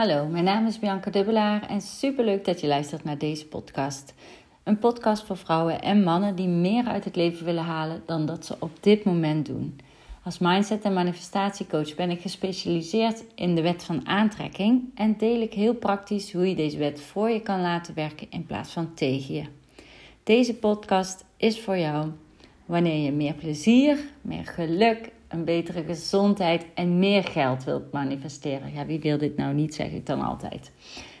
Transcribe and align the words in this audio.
Hallo, 0.00 0.26
mijn 0.26 0.44
naam 0.44 0.66
is 0.66 0.78
Bianca 0.78 1.10
Dubbelaar 1.10 1.68
en 1.68 1.80
superleuk 1.80 2.44
dat 2.44 2.60
je 2.60 2.66
luistert 2.66 3.04
naar 3.04 3.18
deze 3.18 3.46
podcast. 3.46 4.14
Een 4.62 4.78
podcast 4.78 5.26
voor 5.26 5.36
vrouwen 5.36 5.82
en 5.82 6.02
mannen 6.02 6.36
die 6.36 6.48
meer 6.48 6.84
uit 6.84 7.04
het 7.04 7.16
leven 7.16 7.44
willen 7.44 7.64
halen 7.64 8.02
dan 8.06 8.26
dat 8.26 8.46
ze 8.46 8.56
op 8.58 8.70
dit 8.80 9.04
moment 9.04 9.46
doen. 9.46 9.80
Als 10.24 10.38
mindset- 10.38 10.82
en 10.82 10.92
manifestatiecoach 10.92 11.94
ben 11.94 12.10
ik 12.10 12.20
gespecialiseerd 12.20 13.24
in 13.34 13.54
de 13.54 13.62
wet 13.62 13.84
van 13.84 14.06
aantrekking 14.06 14.82
en 14.94 15.16
deel 15.16 15.40
ik 15.40 15.54
heel 15.54 15.74
praktisch 15.74 16.32
hoe 16.32 16.48
je 16.48 16.54
deze 16.54 16.78
wet 16.78 17.00
voor 17.00 17.30
je 17.30 17.40
kan 17.40 17.60
laten 17.60 17.94
werken 17.94 18.26
in 18.30 18.46
plaats 18.46 18.72
van 18.72 18.94
tegen 18.94 19.34
je. 19.34 19.44
Deze 20.22 20.54
podcast 20.54 21.24
is 21.36 21.60
voor 21.60 21.78
jou 21.78 22.10
wanneer 22.66 23.04
je 23.04 23.12
meer 23.12 23.34
plezier, 23.34 23.98
meer 24.20 24.46
geluk 24.46 25.10
een 25.30 25.44
betere 25.44 25.84
gezondheid 25.84 26.66
en 26.74 26.98
meer 26.98 27.24
geld 27.24 27.64
wilt 27.64 27.92
manifesteren. 27.92 28.72
Ja, 28.74 28.86
wie 28.86 29.00
wil 29.00 29.18
dit 29.18 29.36
nou 29.36 29.54
niet, 29.54 29.74
zeg 29.74 29.90
ik 29.90 30.06
dan 30.06 30.20
altijd. 30.20 30.72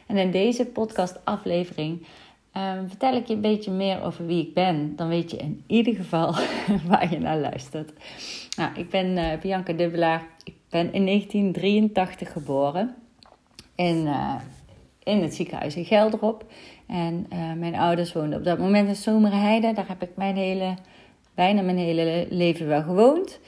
En 0.06 0.16
in 0.16 0.30
deze 0.30 0.66
podcast-aflevering 0.66 2.06
ehm, 2.52 2.86
vertel 2.88 3.14
ik 3.14 3.26
je 3.26 3.34
een 3.34 3.40
beetje 3.40 3.70
meer 3.70 4.02
over 4.02 4.26
wie 4.26 4.46
ik 4.46 4.54
ben. 4.54 4.96
Dan 4.96 5.08
weet 5.08 5.30
je 5.30 5.36
in 5.36 5.64
ieder 5.66 5.94
geval 5.94 6.34
waar 6.88 7.10
je 7.10 7.18
naar 7.18 7.38
luistert. 7.38 7.92
Nou, 8.56 8.74
ik 8.74 8.90
ben 8.90 9.06
uh, 9.06 9.38
Bianca 9.40 9.72
Dubbelaar. 9.72 10.26
Ik 10.44 10.54
ben 10.68 10.92
in 10.92 11.06
1983 11.06 12.32
geboren 12.32 12.94
in, 13.74 13.96
uh, 13.96 14.34
in 15.02 15.22
het 15.22 15.34
ziekenhuis 15.34 15.76
in 15.76 15.84
Gelderop. 15.84 16.44
En 16.86 17.26
uh, 17.32 17.52
mijn 17.52 17.74
ouders 17.74 18.12
woonden 18.12 18.38
op 18.38 18.44
dat 18.44 18.58
moment 18.58 18.88
in 18.88 18.96
Zomerheide. 18.96 19.72
Daar 19.72 19.88
heb 19.88 20.02
ik 20.02 20.16
mijn 20.16 20.36
hele, 20.36 20.74
bijna 21.34 21.62
mijn 21.62 21.78
hele 21.78 22.26
leven 22.30 22.66
wel 22.66 22.82
gewoond. 22.82 23.40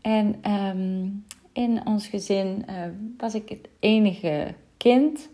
En 0.00 0.38
ehm, 0.42 1.08
in 1.52 1.86
ons 1.86 2.06
gezin 2.06 2.64
uh, 2.68 2.74
was 3.18 3.34
ik 3.34 3.48
het 3.48 3.68
enige 3.78 4.54
kind. 4.76 5.28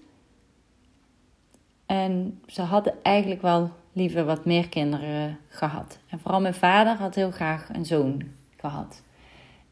En 1.87 2.41
ze 2.47 2.62
hadden 2.62 2.95
eigenlijk 3.03 3.42
wel 3.42 3.70
liever 3.92 4.25
wat 4.25 4.45
meer 4.45 4.69
kinderen 4.69 5.39
gehad. 5.48 5.98
En 6.08 6.19
vooral 6.20 6.41
mijn 6.41 6.55
vader 6.55 6.97
had 6.97 7.14
heel 7.14 7.31
graag 7.31 7.69
een 7.73 7.86
zoon 7.86 8.23
gehad. 8.56 9.03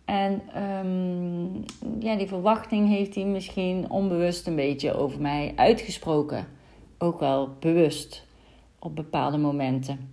En 0.04 0.42
um, 0.62 1.64
ja, 1.98 2.16
die 2.16 2.26
verwachting 2.26 2.88
heeft 2.88 3.14
hij 3.14 3.24
misschien 3.24 3.90
onbewust 3.90 4.46
een 4.46 4.56
beetje 4.56 4.94
over 4.94 5.20
mij 5.20 5.52
uitgesproken. 5.56 6.46
Ook 6.98 7.20
wel 7.20 7.56
bewust 7.60 8.26
op 8.78 8.96
bepaalde 8.96 9.38
momenten. 9.38 10.10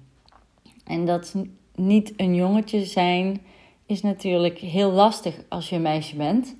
En 0.85 1.05
dat 1.05 1.35
niet 1.75 2.13
een 2.17 2.35
jongetje 2.35 2.85
zijn 2.85 3.41
is 3.91 4.01
natuurlijk 4.01 4.57
heel 4.57 4.91
lastig 4.91 5.35
als 5.49 5.69
je 5.69 5.75
een 5.75 5.81
meisje 5.81 6.15
bent. 6.15 6.55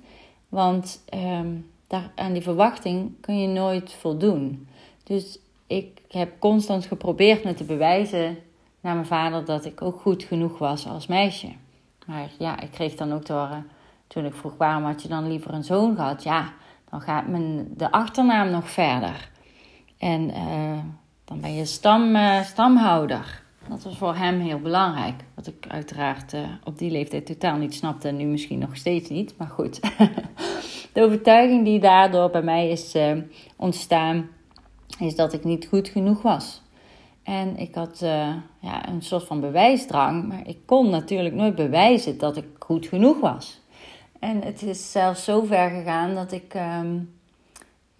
Want 0.48 1.04
um, 1.14 1.70
daar, 1.86 2.10
aan 2.14 2.32
die 2.32 2.42
verwachting 2.42 3.20
kun 3.20 3.40
je 3.40 3.48
nooit 3.48 3.92
voldoen. 3.92 4.68
Dus 5.04 5.38
ik 5.66 6.02
heb 6.08 6.38
constant 6.38 6.86
geprobeerd 6.86 7.44
me 7.44 7.54
te 7.54 7.64
bewijzen 7.64 8.38
naar 8.80 8.94
mijn 8.94 9.06
vader 9.06 9.44
dat 9.44 9.64
ik 9.64 9.82
ook 9.82 10.00
goed 10.00 10.22
genoeg 10.22 10.58
was 10.58 10.86
als 10.86 11.06
meisje. 11.06 11.52
Maar 12.06 12.30
ja, 12.38 12.60
ik 12.60 12.70
kreeg 12.70 12.94
dan 12.94 13.12
ook 13.12 13.24
te 13.24 13.32
horen, 13.32 13.66
toen 14.06 14.24
ik 14.24 14.34
vroeg 14.34 14.56
waarom 14.56 14.84
had 14.84 15.02
je 15.02 15.08
dan 15.08 15.28
liever 15.28 15.54
een 15.54 15.64
zoon 15.64 15.96
gehad? 15.96 16.22
Ja, 16.22 16.52
dan 16.90 17.00
gaat 17.00 17.26
mijn, 17.26 17.68
de 17.76 17.90
achternaam 17.90 18.50
nog 18.50 18.70
verder. 18.70 19.30
En 19.98 20.30
uh, 20.30 20.78
dan 21.24 21.40
ben 21.40 21.54
je 21.54 21.64
stam, 21.64 22.16
uh, 22.16 22.42
stamhouder. 22.42 23.41
Dat 23.68 23.82
was 23.82 23.98
voor 23.98 24.14
hem 24.14 24.40
heel 24.40 24.60
belangrijk. 24.60 25.24
Wat 25.34 25.46
ik 25.46 25.66
uiteraard 25.68 26.32
uh, 26.32 26.40
op 26.64 26.78
die 26.78 26.90
leeftijd 26.90 27.26
totaal 27.26 27.56
niet 27.56 27.74
snapte 27.74 28.08
en 28.08 28.16
nu 28.16 28.24
misschien 28.24 28.58
nog 28.58 28.76
steeds 28.76 29.08
niet. 29.08 29.34
Maar 29.38 29.48
goed, 29.48 29.80
de 30.92 31.02
overtuiging 31.02 31.64
die 31.64 31.80
daardoor 31.80 32.30
bij 32.30 32.42
mij 32.42 32.70
is 32.70 32.94
uh, 32.94 33.16
ontstaan, 33.56 34.28
is 34.98 35.14
dat 35.14 35.32
ik 35.32 35.44
niet 35.44 35.66
goed 35.66 35.88
genoeg 35.88 36.22
was. 36.22 36.62
En 37.22 37.56
ik 37.56 37.74
had 37.74 38.00
uh, 38.02 38.34
ja, 38.60 38.88
een 38.88 39.02
soort 39.02 39.24
van 39.24 39.40
bewijsdrang, 39.40 40.28
maar 40.28 40.48
ik 40.48 40.58
kon 40.66 40.90
natuurlijk 40.90 41.34
nooit 41.34 41.54
bewijzen 41.54 42.18
dat 42.18 42.36
ik 42.36 42.46
goed 42.58 42.86
genoeg 42.86 43.20
was. 43.20 43.60
En 44.18 44.42
het 44.42 44.62
is 44.62 44.92
zelfs 44.92 45.24
zo 45.24 45.44
ver 45.44 45.70
gegaan 45.70 46.14
dat 46.14 46.32
ik 46.32 46.54
um, 46.54 47.14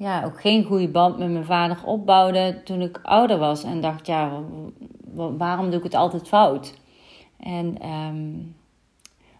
ja, 0.02 0.24
ook 0.24 0.40
geen 0.40 0.64
goede 0.64 0.88
band 0.88 1.18
met 1.18 1.30
mijn 1.30 1.44
vader 1.44 1.78
opbouwde 1.84 2.60
toen 2.64 2.80
ik 2.80 2.98
ouder 3.02 3.38
was. 3.38 3.64
En 3.64 3.80
dacht, 3.80 4.06
ja, 4.06 4.40
waarom 5.14 5.70
doe 5.70 5.78
ik 5.78 5.84
het 5.84 5.94
altijd 5.94 6.28
fout? 6.28 6.74
En 7.36 7.88
um, 7.88 8.56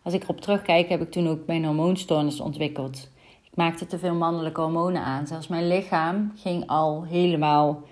als 0.03 0.15
ik 0.15 0.23
erop 0.23 0.41
terugkijk, 0.41 0.89
heb 0.89 1.01
ik 1.01 1.11
toen 1.11 1.29
ook 1.29 1.47
mijn 1.47 1.65
hormoonstoornis 1.65 2.41
ontwikkeld. 2.41 3.11
Ik 3.43 3.57
maakte 3.57 3.87
te 3.87 3.99
veel 3.99 4.15
mannelijke 4.15 4.61
hormonen 4.61 5.03
aan. 5.03 5.27
Zelfs 5.27 5.49
mijn 5.49 5.69
lichaam 5.69 6.33
ging 6.37 6.67
al 6.67 7.05
helemaal 7.05 7.83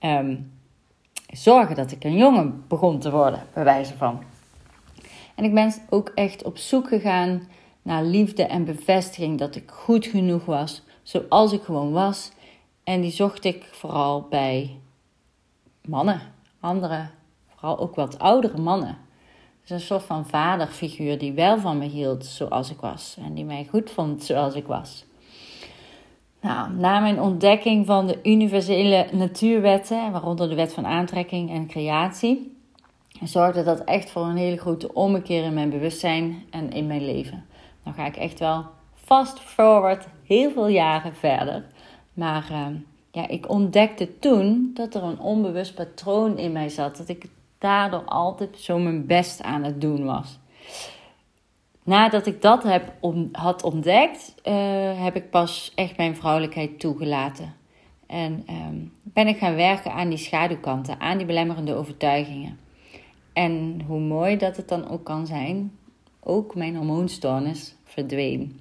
um, 0.00 0.52
zorgen 1.32 1.76
dat 1.76 1.92
ik 1.92 2.04
een 2.04 2.16
jongen 2.16 2.64
begon 2.68 2.98
te 2.98 3.10
worden, 3.10 3.42
bij 3.54 3.64
wijze 3.64 3.96
van. 3.96 4.22
En 5.34 5.44
ik 5.44 5.54
ben 5.54 5.72
ook 5.88 6.12
echt 6.14 6.42
op 6.42 6.58
zoek 6.58 6.88
gegaan 6.88 7.48
naar 7.82 8.04
liefde 8.04 8.42
en 8.42 8.64
bevestiging 8.64 9.38
dat 9.38 9.56
ik 9.56 9.70
goed 9.70 10.06
genoeg 10.06 10.44
was, 10.44 10.82
zoals 11.10 11.52
ik 11.52 11.62
gewoon 11.62 11.92
was. 11.92 12.30
En 12.84 13.00
die 13.00 13.10
zocht 13.10 13.44
ik 13.44 13.68
vooral 13.70 14.26
bij 14.30 14.78
mannen, 15.84 16.20
andere 16.60 17.08
vooral 17.48 17.78
ook 17.78 17.94
wat 17.94 18.18
oudere 18.18 18.58
mannen. 18.58 18.98
Dus 19.60 19.70
een 19.70 19.80
soort 19.80 20.02
van 20.02 20.26
vaderfiguur 20.26 21.18
die 21.18 21.32
wel 21.32 21.58
van 21.58 21.78
me 21.78 21.84
hield 21.84 22.26
zoals 22.26 22.70
ik 22.70 22.80
was. 22.80 23.16
En 23.24 23.34
die 23.34 23.44
mij 23.44 23.66
goed 23.70 23.90
vond 23.90 24.24
zoals 24.24 24.54
ik 24.54 24.66
was. 24.66 25.04
Nou, 26.40 26.72
na 26.72 27.00
mijn 27.00 27.20
ontdekking 27.20 27.86
van 27.86 28.06
de 28.06 28.18
universele 28.22 29.06
natuurwetten, 29.12 30.12
waaronder 30.12 30.48
de 30.48 30.54
wet 30.54 30.72
van 30.72 30.86
aantrekking 30.86 31.50
en 31.50 31.66
creatie, 31.66 32.56
zorgde 33.22 33.62
dat 33.62 33.84
echt 33.84 34.10
voor 34.10 34.22
een 34.22 34.36
hele 34.36 34.56
grote 34.56 34.94
ommekeer 34.94 35.44
in 35.44 35.54
mijn 35.54 35.70
bewustzijn 35.70 36.42
en 36.50 36.72
in 36.72 36.86
mijn 36.86 37.04
leven. 37.04 37.46
Dan 37.84 37.94
ga 37.94 38.06
ik 38.06 38.16
echt 38.16 38.38
wel 38.38 38.64
fast 38.94 39.40
forward 39.40 40.06
heel 40.34 40.50
veel 40.50 40.68
jaren 40.68 41.14
verder. 41.14 41.64
Maar 42.14 42.48
uh, 42.50 42.66
ja, 43.10 43.28
ik 43.28 43.48
ontdekte 43.48 44.18
toen 44.18 44.70
dat 44.74 44.94
er 44.94 45.02
een 45.02 45.20
onbewust 45.20 45.74
patroon 45.74 46.38
in 46.38 46.52
mij 46.52 46.68
zat. 46.68 46.96
Dat 46.96 47.08
ik 47.08 47.24
daardoor 47.58 48.04
altijd 48.04 48.58
zo 48.58 48.78
mijn 48.78 49.06
best 49.06 49.42
aan 49.42 49.64
het 49.64 49.80
doen 49.80 50.04
was. 50.04 50.38
Nadat 51.82 52.26
ik 52.26 52.42
dat 52.42 52.62
heb 52.62 52.92
had 53.32 53.62
ontdekt, 53.62 54.34
uh, 54.44 55.02
heb 55.02 55.16
ik 55.16 55.30
pas 55.30 55.72
echt 55.74 55.96
mijn 55.96 56.16
vrouwelijkheid 56.16 56.80
toegelaten. 56.80 57.54
En 58.06 58.44
um, 58.50 58.92
ben 59.02 59.26
ik 59.26 59.38
gaan 59.38 59.54
werken 59.54 59.92
aan 59.92 60.08
die 60.08 60.18
schaduwkanten, 60.18 61.00
aan 61.00 61.16
die 61.16 61.26
belemmerende 61.26 61.74
overtuigingen. 61.74 62.58
En 63.32 63.82
hoe 63.86 64.00
mooi 64.00 64.36
dat 64.36 64.56
het 64.56 64.68
dan 64.68 64.88
ook 64.88 65.04
kan 65.04 65.26
zijn, 65.26 65.78
ook 66.20 66.54
mijn 66.54 66.76
hormoonstoornis 66.76 67.74
verdween. 67.84 68.60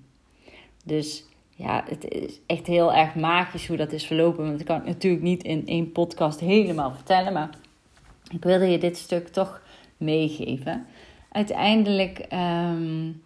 Dus 0.84 1.28
ja, 1.60 1.84
het 1.88 2.08
is 2.08 2.40
echt 2.46 2.68
heel 2.68 2.94
erg 2.94 3.16
magisch 3.16 3.68
hoe 3.68 3.78
dat 3.78 3.92
is 3.92 4.06
verlopen. 4.06 4.46
Want 4.46 4.60
ik 4.60 4.66
kan 4.66 4.76
het 4.76 4.86
natuurlijk 4.86 5.24
niet 5.24 5.44
in 5.44 5.68
één 5.68 5.92
podcast 5.92 6.40
helemaal 6.40 6.92
vertellen. 6.92 7.34
Maar 7.34 7.50
ik 8.32 8.44
wilde 8.44 8.66
je 8.66 8.78
dit 8.78 8.98
stuk 8.98 9.28
toch 9.28 9.62
meegeven. 9.98 10.86
Uiteindelijk 11.32 12.26
um, 12.34 13.22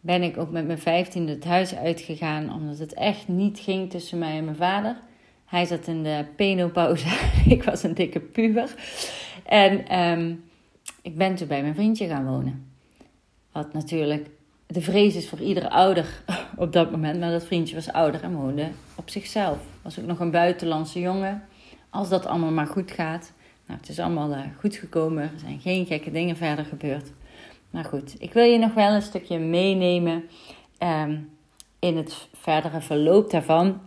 ben 0.00 0.22
ik 0.22 0.36
ook 0.36 0.50
met 0.50 0.66
mijn 0.66 0.78
vijftiende 0.78 1.32
het 1.32 1.44
huis 1.44 1.74
uitgegaan, 1.74 2.52
omdat 2.52 2.78
het 2.78 2.94
echt 2.94 3.28
niet 3.28 3.58
ging 3.58 3.90
tussen 3.90 4.18
mij 4.18 4.36
en 4.36 4.44
mijn 4.44 4.56
vader. 4.56 4.96
Hij 5.44 5.64
zat 5.64 5.86
in 5.86 6.02
de 6.02 6.24
penopauze, 6.36 7.06
ik 7.54 7.62
was 7.62 7.82
een 7.82 7.94
dikke 7.94 8.20
puber. 8.20 8.74
En 9.44 10.00
um, 10.00 10.44
ik 11.02 11.16
ben 11.16 11.34
toen 11.34 11.48
bij 11.48 11.62
mijn 11.62 11.74
vriendje 11.74 12.06
gaan 12.06 12.26
wonen. 12.26 12.72
Wat 13.52 13.72
natuurlijk 13.72 14.26
de 14.66 14.80
vrees 14.80 15.14
is 15.14 15.28
voor 15.28 15.40
iedere 15.40 15.70
ouder 15.70 16.22
op 16.56 16.72
dat 16.72 16.90
moment. 16.90 17.20
Maar 17.20 17.30
dat 17.30 17.44
vriendje 17.44 17.74
was 17.74 17.92
ouder 17.92 18.22
en 18.22 18.34
woonde 18.34 18.68
op 18.94 19.10
zichzelf. 19.10 19.58
Was 19.82 19.98
ook 19.98 20.06
nog 20.06 20.20
een 20.20 20.30
buitenlandse 20.30 21.00
jongen. 21.00 21.42
Als 21.90 22.08
dat 22.08 22.26
allemaal 22.26 22.50
maar 22.50 22.66
goed 22.66 22.90
gaat. 22.90 23.32
Nou, 23.66 23.80
het 23.80 23.88
is 23.88 23.98
allemaal 23.98 24.30
uh, 24.30 24.40
goed 24.58 24.76
gekomen. 24.76 25.22
Er 25.22 25.40
zijn 25.40 25.60
geen 25.60 25.86
gekke 25.86 26.10
dingen 26.10 26.36
verder 26.36 26.64
gebeurd. 26.64 27.12
Maar 27.70 27.84
goed, 27.84 28.14
ik 28.18 28.32
wil 28.32 28.44
je 28.44 28.58
nog 28.58 28.74
wel 28.74 28.92
een 28.92 29.02
stukje 29.02 29.38
meenemen 29.38 30.24
um, 30.78 31.30
in 31.78 31.96
het 31.96 32.28
verdere 32.32 32.80
verloop 32.80 33.30
daarvan. 33.30 33.80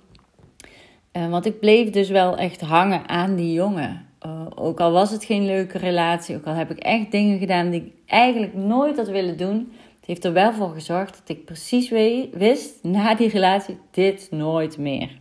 Uh, 1.13 1.29
want 1.29 1.45
ik 1.45 1.59
bleef 1.59 1.89
dus 1.89 2.09
wel 2.09 2.37
echt 2.37 2.61
hangen 2.61 3.07
aan 3.07 3.35
die 3.35 3.53
jongen. 3.53 4.07
Uh, 4.25 4.45
ook 4.55 4.79
al 4.79 4.91
was 4.91 5.11
het 5.11 5.23
geen 5.23 5.45
leuke 5.45 5.77
relatie, 5.77 6.35
ook 6.35 6.45
al 6.45 6.53
heb 6.53 6.71
ik 6.71 6.77
echt 6.77 7.11
dingen 7.11 7.39
gedaan 7.39 7.69
die 7.69 7.81
ik 7.81 7.91
eigenlijk 8.05 8.53
nooit 8.53 8.97
had 8.97 9.07
willen 9.07 9.37
doen. 9.37 9.71
Heeft 10.09 10.25
er 10.25 10.33
wel 10.33 10.53
voor 10.53 10.69
gezorgd 10.69 11.17
dat 11.17 11.37
ik 11.37 11.45
precies 11.45 11.89
wist 12.31 12.83
na 12.83 13.15
die 13.15 13.29
relatie: 13.29 13.77
dit 13.91 14.27
nooit 14.31 14.77
meer. 14.77 15.19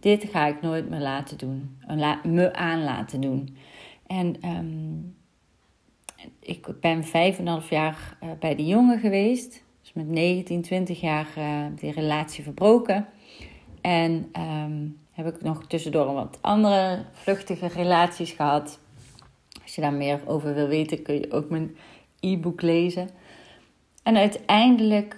Dit 0.00 0.24
ga 0.24 0.46
ik 0.46 0.62
nooit 0.62 0.90
meer 0.90 1.00
laten 1.00 1.38
doen. 1.38 1.78
Me 2.22 2.52
aan 2.52 2.84
laten 2.84 3.20
doen. 3.20 3.56
En 4.06 4.48
um, 4.48 5.16
ik 6.40 6.80
ben 6.80 7.04
vijf 7.04 7.38
en 7.38 7.46
een 7.46 7.52
half 7.52 7.70
jaar 7.70 8.16
uh, 8.22 8.30
bij 8.40 8.54
die 8.54 8.66
jongen 8.66 8.98
geweest. 8.98 9.64
Dus 9.82 9.92
met 9.92 10.08
19, 10.08 10.62
20 10.62 11.00
jaar 11.00 11.26
uh, 11.38 11.66
die 11.76 11.92
relatie 11.92 12.44
verbroken. 12.44 13.06
En 13.80 14.32
um, 14.38 14.98
heb 15.12 15.26
ik 15.26 15.42
nog 15.42 15.66
tussendoor 15.66 16.12
wat 16.12 16.38
andere 16.40 17.04
vluchtige 17.12 17.66
relaties 17.66 18.32
gehad. 18.32 18.78
Als 19.62 19.74
je 19.74 19.80
daar 19.80 19.92
meer 19.92 20.20
over 20.26 20.54
wil 20.54 20.68
weten, 20.68 21.02
kun 21.02 21.14
je 21.14 21.32
ook 21.32 21.50
mijn 21.50 21.76
e-book 22.20 22.62
lezen. 22.62 23.08
En 24.06 24.16
uiteindelijk 24.16 25.16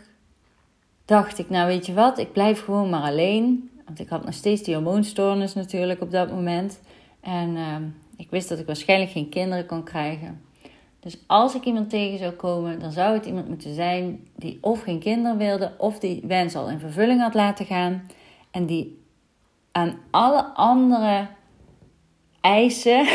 dacht 1.04 1.38
ik, 1.38 1.50
nou 1.50 1.66
weet 1.66 1.86
je 1.86 1.94
wat, 1.94 2.18
ik 2.18 2.32
blijf 2.32 2.64
gewoon 2.64 2.90
maar 2.90 3.02
alleen. 3.02 3.70
Want 3.86 4.00
ik 4.00 4.08
had 4.08 4.24
nog 4.24 4.34
steeds 4.34 4.62
die 4.62 4.74
hormoonstoornis 4.74 5.54
natuurlijk 5.54 6.00
op 6.00 6.10
dat 6.10 6.30
moment. 6.30 6.80
En 7.20 7.56
ehm, 7.56 7.82
ik 8.16 8.30
wist 8.30 8.48
dat 8.48 8.58
ik 8.58 8.66
waarschijnlijk 8.66 9.10
geen 9.10 9.28
kinderen 9.28 9.66
kon 9.66 9.82
krijgen. 9.84 10.42
Dus 11.00 11.18
als 11.26 11.54
ik 11.54 11.64
iemand 11.64 11.90
tegen 11.90 12.18
zou 12.18 12.32
komen, 12.32 12.80
dan 12.80 12.92
zou 12.92 13.14
het 13.14 13.26
iemand 13.26 13.48
moeten 13.48 13.74
zijn 13.74 14.28
die 14.36 14.58
of 14.60 14.82
geen 14.82 14.98
kinderen 14.98 15.38
wilde, 15.38 15.72
of 15.78 15.98
die 15.98 16.22
wens 16.26 16.54
al 16.54 16.70
in 16.70 16.78
vervulling 16.78 17.20
had 17.20 17.34
laten 17.34 17.66
gaan. 17.66 18.02
En 18.50 18.66
die 18.66 19.02
aan 19.72 19.98
alle 20.10 20.44
andere 20.44 21.26
eisen, 22.40 23.06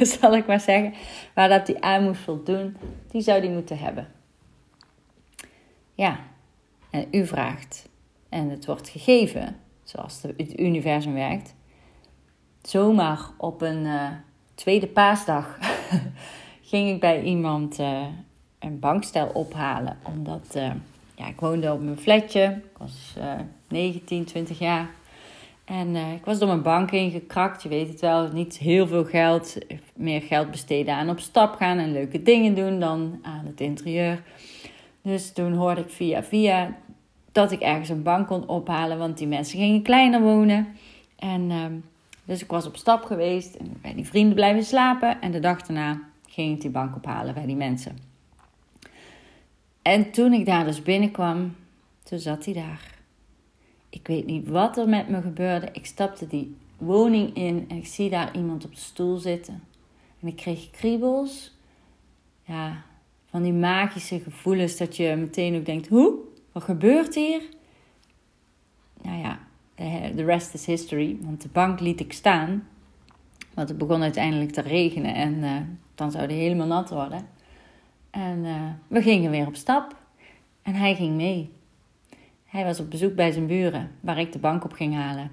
zal 0.20 0.36
ik 0.36 0.46
maar 0.46 0.60
zeggen, 0.60 0.94
waar 1.34 1.48
dat 1.48 1.66
die 1.66 1.82
aan 1.82 2.02
moest 2.02 2.20
voldoen, 2.20 2.76
die 3.10 3.22
zou 3.22 3.40
die 3.40 3.50
moeten 3.50 3.78
hebben. 3.78 4.14
Ja, 5.96 6.18
en 6.90 7.06
u 7.10 7.26
vraagt 7.26 7.88
en 8.28 8.50
het 8.50 8.66
wordt 8.66 8.88
gegeven, 8.88 9.56
zoals 9.84 10.22
het 10.22 10.60
universum 10.60 11.14
werkt, 11.14 11.54
zomaar 12.62 13.20
op 13.36 13.62
een 13.62 13.84
uh, 13.84 14.08
tweede 14.54 14.86
paasdag 14.86 15.58
ging 16.70 16.90
ik 16.90 17.00
bij 17.00 17.22
iemand 17.22 17.78
uh, 17.78 18.06
een 18.58 18.78
bankstel 18.78 19.26
ophalen. 19.26 19.98
Omdat 20.02 20.54
uh, 20.56 20.70
ja, 21.14 21.26
ik 21.26 21.40
woonde 21.40 21.72
op 21.72 21.82
mijn 21.82 21.98
flatje, 21.98 22.60
ik 22.72 22.78
was 22.78 23.14
19, 23.68 24.24
20 24.24 24.58
jaar. 24.58 24.90
En 25.64 25.96
ik 25.96 26.24
was 26.24 26.38
door 26.38 26.48
mijn 26.48 26.62
bank 26.62 26.90
heen 26.90 27.10
gekrakt, 27.10 27.62
je 27.62 27.68
weet 27.68 27.88
het 27.88 28.00
wel, 28.00 28.28
niet 28.32 28.58
heel 28.58 28.86
veel 28.86 29.04
geld, 29.04 29.58
meer 29.94 30.22
geld 30.22 30.50
besteden 30.50 30.94
aan 30.94 31.10
op 31.10 31.20
stap 31.20 31.54
gaan 31.54 31.78
en 31.78 31.92
leuke 31.92 32.22
dingen 32.22 32.54
doen 32.54 32.80
dan 32.80 33.18
aan 33.22 33.46
het 33.46 33.60
interieur. 33.60 34.22
Dus 35.06 35.32
toen 35.32 35.52
hoorde 35.52 35.80
ik 35.80 35.90
via 35.90 36.22
via 36.22 36.76
dat 37.32 37.52
ik 37.52 37.60
ergens 37.60 37.88
een 37.88 38.02
bank 38.02 38.26
kon 38.26 38.48
ophalen, 38.48 38.98
want 38.98 39.18
die 39.18 39.26
mensen 39.26 39.58
gingen 39.58 39.82
kleiner 39.82 40.20
wonen. 40.20 40.66
En 41.16 41.50
uh, 41.50 41.64
dus 42.24 42.42
ik 42.42 42.50
was 42.50 42.66
op 42.66 42.76
stap 42.76 43.04
geweest 43.04 43.54
en 43.54 43.78
bij 43.82 43.94
die 43.94 44.06
vrienden 44.06 44.34
blijven 44.34 44.64
slapen. 44.64 45.20
En 45.20 45.30
de 45.30 45.40
dag 45.40 45.62
daarna 45.62 46.00
ging 46.28 46.54
ik 46.54 46.60
die 46.60 46.70
bank 46.70 46.96
ophalen 46.96 47.34
bij 47.34 47.46
die 47.46 47.56
mensen. 47.56 47.98
En 49.82 50.10
toen 50.10 50.32
ik 50.32 50.46
daar 50.46 50.64
dus 50.64 50.82
binnenkwam, 50.82 51.56
toen 52.02 52.18
zat 52.18 52.44
hij 52.44 52.54
daar. 52.54 52.94
Ik 53.88 54.06
weet 54.06 54.26
niet 54.26 54.48
wat 54.48 54.78
er 54.78 54.88
met 54.88 55.08
me 55.08 55.20
gebeurde. 55.20 55.68
Ik 55.72 55.86
stapte 55.86 56.26
die 56.26 56.56
woning 56.78 57.36
in 57.36 57.64
en 57.68 57.76
ik 57.76 57.86
zie 57.86 58.10
daar 58.10 58.36
iemand 58.36 58.64
op 58.64 58.74
de 58.74 58.80
stoel 58.80 59.16
zitten. 59.16 59.62
En 60.20 60.28
ik 60.28 60.36
kreeg 60.36 60.70
kriebels. 60.70 61.54
Ja, 62.44 62.84
van 63.36 63.44
die 63.44 63.54
magische 63.54 64.20
gevoelens 64.20 64.76
dat 64.76 64.96
je 64.96 65.16
meteen 65.16 65.56
ook 65.56 65.64
denkt: 65.64 65.88
hoe? 65.88 66.14
Wat 66.52 66.62
gebeurt 66.62 67.14
hier? 67.14 67.42
Nou 69.02 69.18
ja, 69.18 69.38
de 70.14 70.24
rest 70.24 70.54
is 70.54 70.66
history. 70.66 71.18
Want 71.20 71.42
de 71.42 71.48
bank 71.48 71.80
liet 71.80 72.00
ik 72.00 72.12
staan. 72.12 72.68
Want 73.54 73.68
het 73.68 73.78
begon 73.78 74.02
uiteindelijk 74.02 74.50
te 74.50 74.60
regenen 74.60 75.14
en 75.14 75.34
uh, 75.34 75.56
dan 75.94 76.10
zou 76.10 76.26
die 76.26 76.36
helemaal 76.36 76.66
nat 76.66 76.90
worden. 76.90 77.28
En 78.10 78.44
uh, 78.44 78.70
we 78.86 79.02
gingen 79.02 79.30
weer 79.30 79.46
op 79.46 79.56
stap. 79.56 79.96
En 80.62 80.74
hij 80.74 80.94
ging 80.94 81.16
mee. 81.16 81.50
Hij 82.44 82.64
was 82.64 82.80
op 82.80 82.90
bezoek 82.90 83.14
bij 83.14 83.32
zijn 83.32 83.46
buren, 83.46 83.90
waar 84.00 84.18
ik 84.18 84.32
de 84.32 84.38
bank 84.38 84.64
op 84.64 84.72
ging 84.72 84.94
halen. 84.94 85.30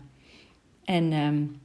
En 0.83 1.13
um, 1.13 1.61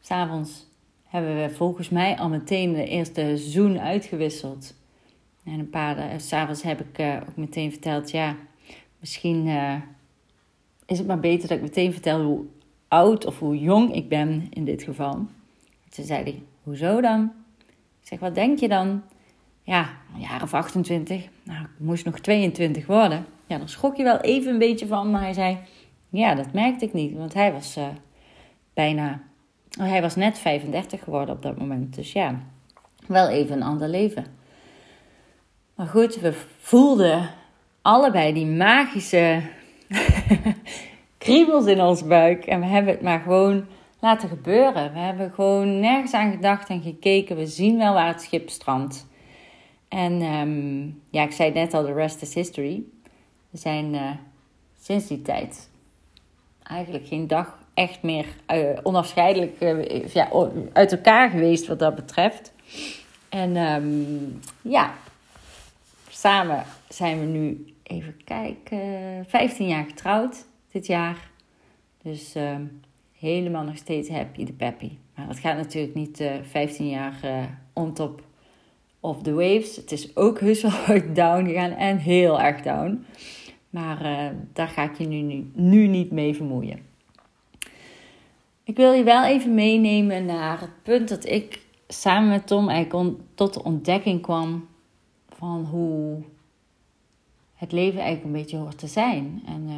s'avonds 0.00 0.66
hebben 1.04 1.36
we 1.36 1.54
volgens 1.54 1.88
mij 1.88 2.18
al 2.18 2.28
meteen 2.28 2.72
de 2.72 2.86
eerste 2.86 3.36
zoen 3.36 3.80
uitgewisseld. 3.80 4.80
En 5.44 5.58
een 5.58 5.70
paar 5.70 5.96
dagen, 5.96 6.20
s'avonds 6.20 6.62
heb 6.62 6.80
ik 6.80 6.98
uh, 6.98 7.16
ook 7.28 7.36
meteen 7.36 7.70
verteld, 7.70 8.10
ja, 8.10 8.36
misschien 8.98 9.46
uh, 9.46 9.74
is 10.86 10.98
het 10.98 11.06
maar 11.06 11.20
beter 11.20 11.48
dat 11.48 11.56
ik 11.56 11.62
meteen 11.62 11.92
vertel 11.92 12.22
hoe 12.22 12.44
oud 12.88 13.26
of 13.26 13.38
hoe 13.38 13.58
jong 13.58 13.94
ik 13.94 14.08
ben 14.08 14.46
in 14.50 14.64
dit 14.64 14.82
geval. 14.82 15.26
Toen 15.88 16.04
zei 16.04 16.22
hij, 16.22 16.42
hoezo 16.62 17.00
dan? 17.00 17.32
Ik 18.00 18.08
zeg, 18.08 18.18
wat 18.18 18.34
denk 18.34 18.58
je 18.58 18.68
dan? 18.68 19.02
Ja, 19.62 19.90
een 20.14 20.20
jaar 20.20 20.42
of 20.42 20.54
28. 20.54 21.28
Nou, 21.42 21.62
ik 21.62 21.68
moest 21.76 22.04
nog 22.04 22.18
22 22.18 22.86
worden. 22.86 23.26
Ja, 23.46 23.58
daar 23.58 23.68
schrok 23.68 23.96
je 23.96 24.02
wel 24.02 24.20
even 24.20 24.52
een 24.52 24.58
beetje 24.58 24.86
van. 24.86 25.10
Maar 25.10 25.20
hij 25.20 25.32
zei, 25.32 25.58
ja, 26.08 26.34
dat 26.34 26.52
merkte 26.52 26.84
ik 26.84 26.92
niet. 26.92 27.16
Want 27.16 27.34
hij 27.34 27.52
was 27.52 27.76
uh, 27.76 27.86
bijna, 28.74 29.22
hij 29.70 30.00
was 30.00 30.16
net 30.16 30.38
35 30.38 31.02
geworden 31.02 31.34
op 31.34 31.42
dat 31.42 31.58
moment. 31.58 31.94
Dus 31.94 32.12
ja, 32.12 32.40
wel 33.06 33.28
even 33.28 33.56
een 33.56 33.62
ander 33.62 33.88
leven. 33.88 34.24
Maar 35.82 35.90
goed, 35.90 36.16
we 36.16 36.32
voelden 36.58 37.30
allebei 37.80 38.32
die 38.32 38.46
magische 38.46 39.42
kriebels 41.18 41.66
in 41.66 41.80
ons 41.80 42.06
buik. 42.06 42.44
En 42.44 42.60
we 42.60 42.66
hebben 42.66 42.92
het 42.92 43.02
maar 43.02 43.20
gewoon 43.20 43.66
laten 44.00 44.28
gebeuren. 44.28 44.92
We 44.92 44.98
hebben 44.98 45.32
gewoon 45.34 45.80
nergens 45.80 46.12
aan 46.12 46.30
gedacht 46.30 46.68
en 46.68 46.82
gekeken. 46.82 47.36
We 47.36 47.46
zien 47.46 47.78
wel 47.78 47.92
waar 47.92 48.06
het 48.06 48.22
schip 48.22 48.50
strandt. 48.50 49.06
En 49.88 50.22
um, 50.22 51.02
ja, 51.10 51.22
ik 51.22 51.32
zei 51.32 51.52
net 51.52 51.74
al, 51.74 51.82
de 51.82 51.92
rest 51.92 52.22
is 52.22 52.34
history. 52.34 52.82
We 53.50 53.58
zijn 53.58 53.94
uh, 53.94 54.10
sinds 54.80 55.06
die 55.06 55.22
tijd 55.22 55.70
eigenlijk 56.62 57.06
geen 57.06 57.26
dag 57.26 57.58
echt 57.74 58.02
meer 58.02 58.26
uh, 58.52 58.78
onafscheidelijk 58.82 59.60
uh, 59.60 60.06
ja, 60.06 60.28
uit 60.72 60.92
elkaar 60.92 61.30
geweest 61.30 61.66
wat 61.66 61.78
dat 61.78 61.94
betreft. 61.94 62.52
En 63.28 63.56
um, 63.56 64.40
ja, 64.60 64.94
samen 66.22 66.64
zijn 66.88 67.20
we 67.20 67.26
nu, 67.26 67.74
even 67.82 68.16
kijken, 68.24 68.78
15 69.28 69.68
jaar 69.68 69.84
getrouwd 69.84 70.46
dit 70.72 70.86
jaar. 70.86 71.30
Dus 72.02 72.36
uh, 72.36 72.56
helemaal 73.18 73.64
nog 73.64 73.76
steeds 73.76 74.08
happy 74.08 74.44
de 74.44 74.52
peppy. 74.52 74.90
Maar 75.14 75.28
het 75.28 75.38
gaat 75.38 75.56
natuurlijk 75.56 75.94
niet 75.94 76.20
uh, 76.20 76.32
15 76.42 76.88
jaar 76.88 77.20
uh, 77.24 77.44
on 77.72 77.92
top 77.92 78.22
of 79.00 79.22
the 79.22 79.32
waves. 79.32 79.76
Het 79.76 79.92
is 79.92 80.16
ook 80.16 80.40
heus 80.40 80.62
wel 80.62 80.72
down 81.14 81.44
gegaan 81.44 81.70
en 81.70 81.98
heel 81.98 82.40
erg 82.40 82.62
down. 82.62 83.06
Maar 83.70 84.04
uh, 84.04 84.36
daar 84.52 84.68
ga 84.68 84.82
ik 84.82 84.98
je 84.98 85.06
nu, 85.06 85.20
nu, 85.20 85.50
nu 85.54 85.86
niet 85.86 86.10
mee 86.10 86.34
vermoeien. 86.34 86.78
Ik 88.64 88.76
wil 88.76 88.92
je 88.92 89.02
wel 89.02 89.24
even 89.24 89.54
meenemen 89.54 90.24
naar 90.24 90.60
het 90.60 90.82
punt 90.82 91.08
dat 91.08 91.26
ik 91.26 91.60
samen 91.88 92.28
met 92.28 92.46
Tom 92.46 92.68
eigenlijk 92.68 93.18
tot 93.34 93.54
de 93.54 93.64
ontdekking 93.64 94.22
kwam 94.22 94.70
van 95.42 95.64
hoe 95.64 96.22
het 97.54 97.72
leven 97.72 98.00
eigenlijk 98.00 98.24
een 98.24 98.42
beetje 98.42 98.56
hoort 98.56 98.78
te 98.78 98.86
zijn. 98.86 99.42
En 99.46 99.68
uh, 99.68 99.74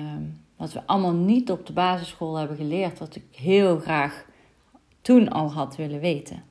wat 0.56 0.72
we 0.72 0.86
allemaal 0.86 1.12
niet 1.12 1.50
op 1.50 1.66
de 1.66 1.72
basisschool 1.72 2.36
hebben 2.36 2.56
geleerd, 2.56 2.98
wat 2.98 3.16
ik 3.16 3.22
heel 3.30 3.78
graag 3.78 4.24
toen 5.00 5.28
al 5.28 5.52
had 5.52 5.76
willen 5.76 6.00
weten. 6.00 6.42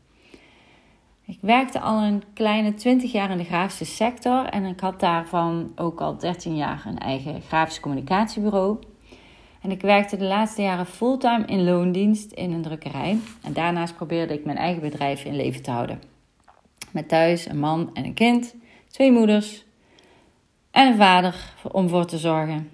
Ik 1.25 1.37
werkte 1.41 1.79
al 1.79 2.01
een 2.01 2.23
kleine 2.33 2.73
20 2.73 3.11
jaar 3.11 3.31
in 3.31 3.37
de 3.37 3.43
grafische 3.43 3.85
sector 3.85 4.45
en 4.45 4.65
ik 4.65 4.79
had 4.79 4.99
daarvan 4.99 5.71
ook 5.75 6.01
al 6.01 6.17
13 6.17 6.55
jaar 6.55 6.83
een 6.85 6.99
eigen 6.99 7.41
grafisch 7.41 7.79
communicatiebureau. 7.79 8.77
En 9.61 9.71
ik 9.71 9.81
werkte 9.81 10.17
de 10.17 10.25
laatste 10.25 10.61
jaren 10.61 10.85
fulltime 10.85 11.45
in 11.45 11.63
loondienst 11.63 12.31
in 12.31 12.51
een 12.51 12.61
drukkerij. 12.61 13.17
En 13.43 13.53
daarnaast 13.53 13.95
probeerde 13.95 14.33
ik 14.33 14.45
mijn 14.45 14.57
eigen 14.57 14.81
bedrijf 14.81 15.23
in 15.23 15.35
leven 15.35 15.61
te 15.61 15.71
houden. 15.71 16.01
Met 16.91 17.07
thuis 17.07 17.45
een 17.45 17.59
man 17.59 17.89
en 17.93 18.05
een 18.05 18.13
kind, 18.13 18.55
twee 18.93 19.11
moeders 19.11 19.65
en 20.71 20.87
een 20.87 20.97
vader 20.97 21.53
om 21.71 21.89
voor 21.89 22.05
te 22.05 22.17
zorgen. 22.17 22.69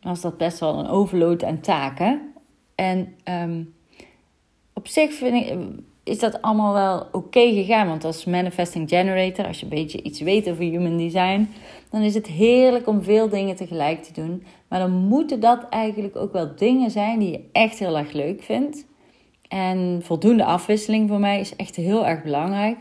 Was 0.00 0.20
dat 0.20 0.36
best 0.36 0.58
wel 0.58 0.78
een 0.78 0.86
overload 0.86 1.44
aan 1.44 1.60
taken. 1.60 2.32
En 2.74 3.14
um, 3.24 3.74
op 4.72 4.86
zich 4.86 5.12
vind 5.12 5.34
ik, 5.34 5.58
is 6.02 6.18
dat 6.18 6.42
allemaal 6.42 6.72
wel 6.72 7.06
oké 7.12 7.52
gegaan. 7.52 7.86
Want 7.86 8.04
als 8.04 8.24
manifesting 8.24 8.88
generator, 8.88 9.46
als 9.46 9.58
je 9.58 9.64
een 9.64 9.70
beetje 9.70 10.02
iets 10.02 10.20
weet 10.20 10.48
over 10.48 10.62
human 10.62 10.96
design, 10.96 11.48
dan 11.90 12.00
is 12.00 12.14
het 12.14 12.26
heerlijk 12.26 12.86
om 12.86 13.02
veel 13.02 13.28
dingen 13.28 13.56
tegelijk 13.56 14.02
te 14.02 14.12
doen. 14.12 14.44
Maar 14.68 14.78
dan 14.78 14.92
moeten 14.92 15.40
dat 15.40 15.68
eigenlijk 15.68 16.16
ook 16.16 16.32
wel 16.32 16.56
dingen 16.56 16.90
zijn 16.90 17.18
die 17.18 17.30
je 17.30 17.48
echt 17.52 17.78
heel 17.78 17.98
erg 17.98 18.12
leuk 18.12 18.42
vindt. 18.42 18.86
En 19.48 20.00
voldoende 20.02 20.44
afwisseling 20.44 21.08
voor 21.08 21.20
mij 21.20 21.40
is 21.40 21.56
echt 21.56 21.76
heel 21.76 22.06
erg 22.06 22.22
belangrijk. 22.22 22.78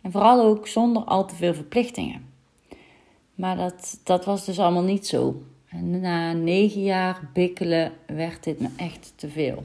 En 0.00 0.12
vooral 0.12 0.42
ook 0.42 0.66
zonder 0.66 1.02
al 1.02 1.26
te 1.26 1.34
veel 1.34 1.54
verplichtingen. 1.54 2.26
Maar 3.34 3.56
dat, 3.56 4.00
dat 4.04 4.24
was 4.24 4.44
dus 4.44 4.58
allemaal 4.58 4.82
niet 4.82 5.06
zo. 5.06 5.42
En 5.68 6.00
na 6.00 6.32
negen 6.32 6.82
jaar 6.82 7.30
bikkelen 7.32 7.92
werd 8.06 8.44
dit 8.44 8.60
me 8.60 8.68
echt 8.76 9.12
te 9.16 9.28
veel. 9.28 9.64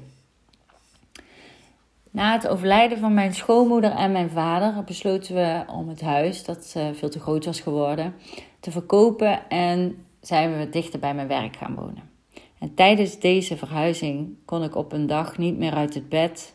Na 2.11 2.33
het 2.33 2.47
overlijden 2.47 2.97
van 2.97 3.13
mijn 3.13 3.33
schoonmoeder 3.33 3.91
en 3.91 4.11
mijn 4.11 4.29
vader 4.29 4.83
besloten 4.83 5.35
we 5.35 5.63
om 5.67 5.89
het 5.89 6.01
huis, 6.01 6.43
dat 6.43 6.73
uh, 6.77 6.87
veel 6.93 7.09
te 7.09 7.19
groot 7.19 7.45
was 7.45 7.59
geworden, 7.59 8.15
te 8.59 8.71
verkopen 8.71 9.49
en 9.49 10.05
zijn 10.21 10.57
we 10.57 10.69
dichter 10.69 10.99
bij 10.99 11.13
mijn 11.13 11.27
werk 11.27 11.55
gaan 11.55 11.75
wonen. 11.75 12.11
En 12.59 12.73
tijdens 12.73 13.19
deze 13.19 13.57
verhuizing 13.57 14.35
kon 14.45 14.63
ik 14.63 14.75
op 14.75 14.91
een 14.91 15.07
dag 15.07 15.37
niet 15.37 15.57
meer 15.57 15.73
uit 15.73 15.93
het 15.93 16.09
bed 16.09 16.53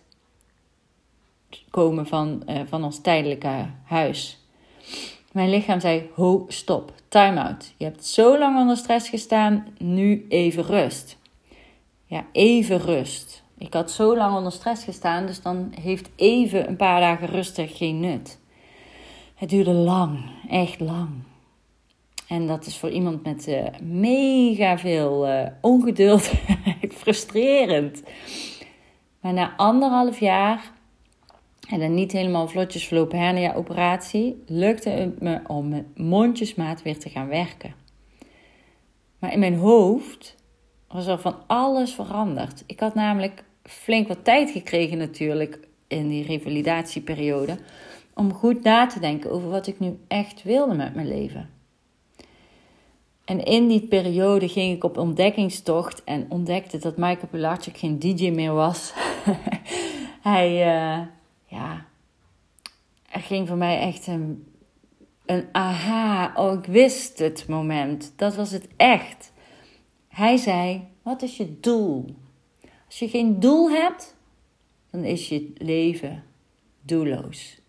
komen 1.71 2.07
van, 2.07 2.43
uh, 2.47 2.61
van 2.69 2.85
ons 2.85 3.01
tijdelijke 3.01 3.67
huis. 3.85 4.39
Mijn 5.33 5.51
lichaam 5.51 5.81
zei: 5.81 6.11
Ho, 6.15 6.45
stop, 6.49 6.93
time 7.09 7.43
out. 7.43 7.75
Je 7.77 7.85
hebt 7.85 8.07
zo 8.07 8.39
lang 8.39 8.59
onder 8.59 8.77
stress 8.77 9.09
gestaan, 9.09 9.67
nu 9.79 10.27
even 10.29 10.63
rust. 10.63 11.19
Ja, 12.07 12.25
even 12.33 12.81
rust. 12.81 13.43
Ik 13.59 13.75
had 13.75 13.91
zo 13.91 14.17
lang 14.17 14.37
onder 14.37 14.53
stress 14.53 14.85
gestaan, 14.85 15.27
dus 15.27 15.43
dan 15.43 15.73
heeft 15.81 16.11
even 16.17 16.69
een 16.69 16.77
paar 16.77 17.01
dagen 17.01 17.29
rustig 17.29 17.77
geen 17.77 18.01
nut. 18.01 18.39
Het 19.35 19.49
duurde 19.49 19.73
lang, 19.73 20.21
echt 20.49 20.81
lang. 20.81 21.09
En 22.29 22.47
dat 22.47 22.67
is 22.67 22.79
voor 22.79 22.91
iemand 22.91 23.23
met 23.25 23.49
uh, 23.49 23.65
mega 23.83 24.79
veel 24.79 25.29
uh, 25.29 25.47
ongeduld 25.61 26.31
frustrerend. 27.01 28.03
Maar 29.21 29.33
na 29.33 29.57
anderhalf 29.57 30.21
jaar 30.21 30.73
en 31.69 31.81
een 31.81 31.95
niet 31.95 32.13
helemaal 32.13 32.49
vlotjes 32.49 32.87
verlopen 32.87 33.19
hernia-operatie 33.19 34.43
lukte 34.47 34.91
het 34.91 35.21
me 35.21 35.41
om 35.47 35.69
met 35.69 35.99
mondjesmaat 35.99 36.83
weer 36.83 36.99
te 36.99 37.09
gaan 37.09 37.29
werken. 37.29 37.75
Maar 39.19 39.33
in 39.33 39.39
mijn 39.39 39.57
hoofd 39.57 40.37
was 40.89 41.07
er 41.07 41.19
van 41.19 41.37
alles 41.47 41.95
veranderd. 41.95 42.65
Ik 42.67 42.81
had 42.81 42.95
namelijk 42.95 43.45
flink 43.63 44.09
wat 44.09 44.25
tijd 44.25 44.51
gekregen 44.51 44.99
natuurlijk 44.99 45.59
in 45.89 46.09
die 46.09 46.25
revalidatieperiode 46.25 47.59
om 48.15 48.33
goed 48.33 48.63
na 48.63 48.87
te 48.87 49.01
denken 49.01 49.31
over 49.31 49.49
wat 49.49 49.67
ik 49.67 49.79
nu 49.79 49.99
echt 50.09 50.43
wilde 50.43 50.75
met 50.75 50.95
mijn 50.95 51.09
leven. 51.09 51.51
En 53.25 53.45
in 53.45 53.69
die 53.69 53.87
periode 53.87 54.49
ging 54.49 54.77
ik 54.77 54.85
op 54.85 54.99
ontdekkingstocht 54.99 56.05
en 56.05 56.27
ontdekte 56.29 56.79
dat 56.79 56.97
Michael 56.97 57.29
Pilarczyk 57.31 57.77
geen 57.77 57.99
DJ 57.99 58.31
meer 58.31 58.53
was. 58.53 58.93
Hij, 60.23 60.77
uh, 60.77 61.07
ja, 61.49 61.87
er 63.11 63.21
ging 63.21 63.49
voor 63.49 63.57
mij 63.57 63.81
echt 63.81 64.07
een, 64.07 64.47
een 65.27 65.49
aha, 65.53 66.33
oh 66.35 66.59
ik 66.59 66.67
wist 66.67 67.19
het 67.19 67.49
moment. 67.49 68.13
Dat 68.17 68.37
was 68.37 68.51
het 68.51 68.69
echt. 68.77 69.33
Hij 70.09 70.37
zei, 70.37 70.89
wat 71.03 71.23
is 71.23 71.37
je 71.37 71.61
doel? 71.61 72.15
Als 72.87 72.99
je 72.99 73.09
geen 73.09 73.41
doel 73.41 73.71
hebt, 73.71 74.17
dan 74.91 75.05
is 75.05 75.29
je 75.29 75.53
leven 75.57 76.25
doelloos. 76.81 77.61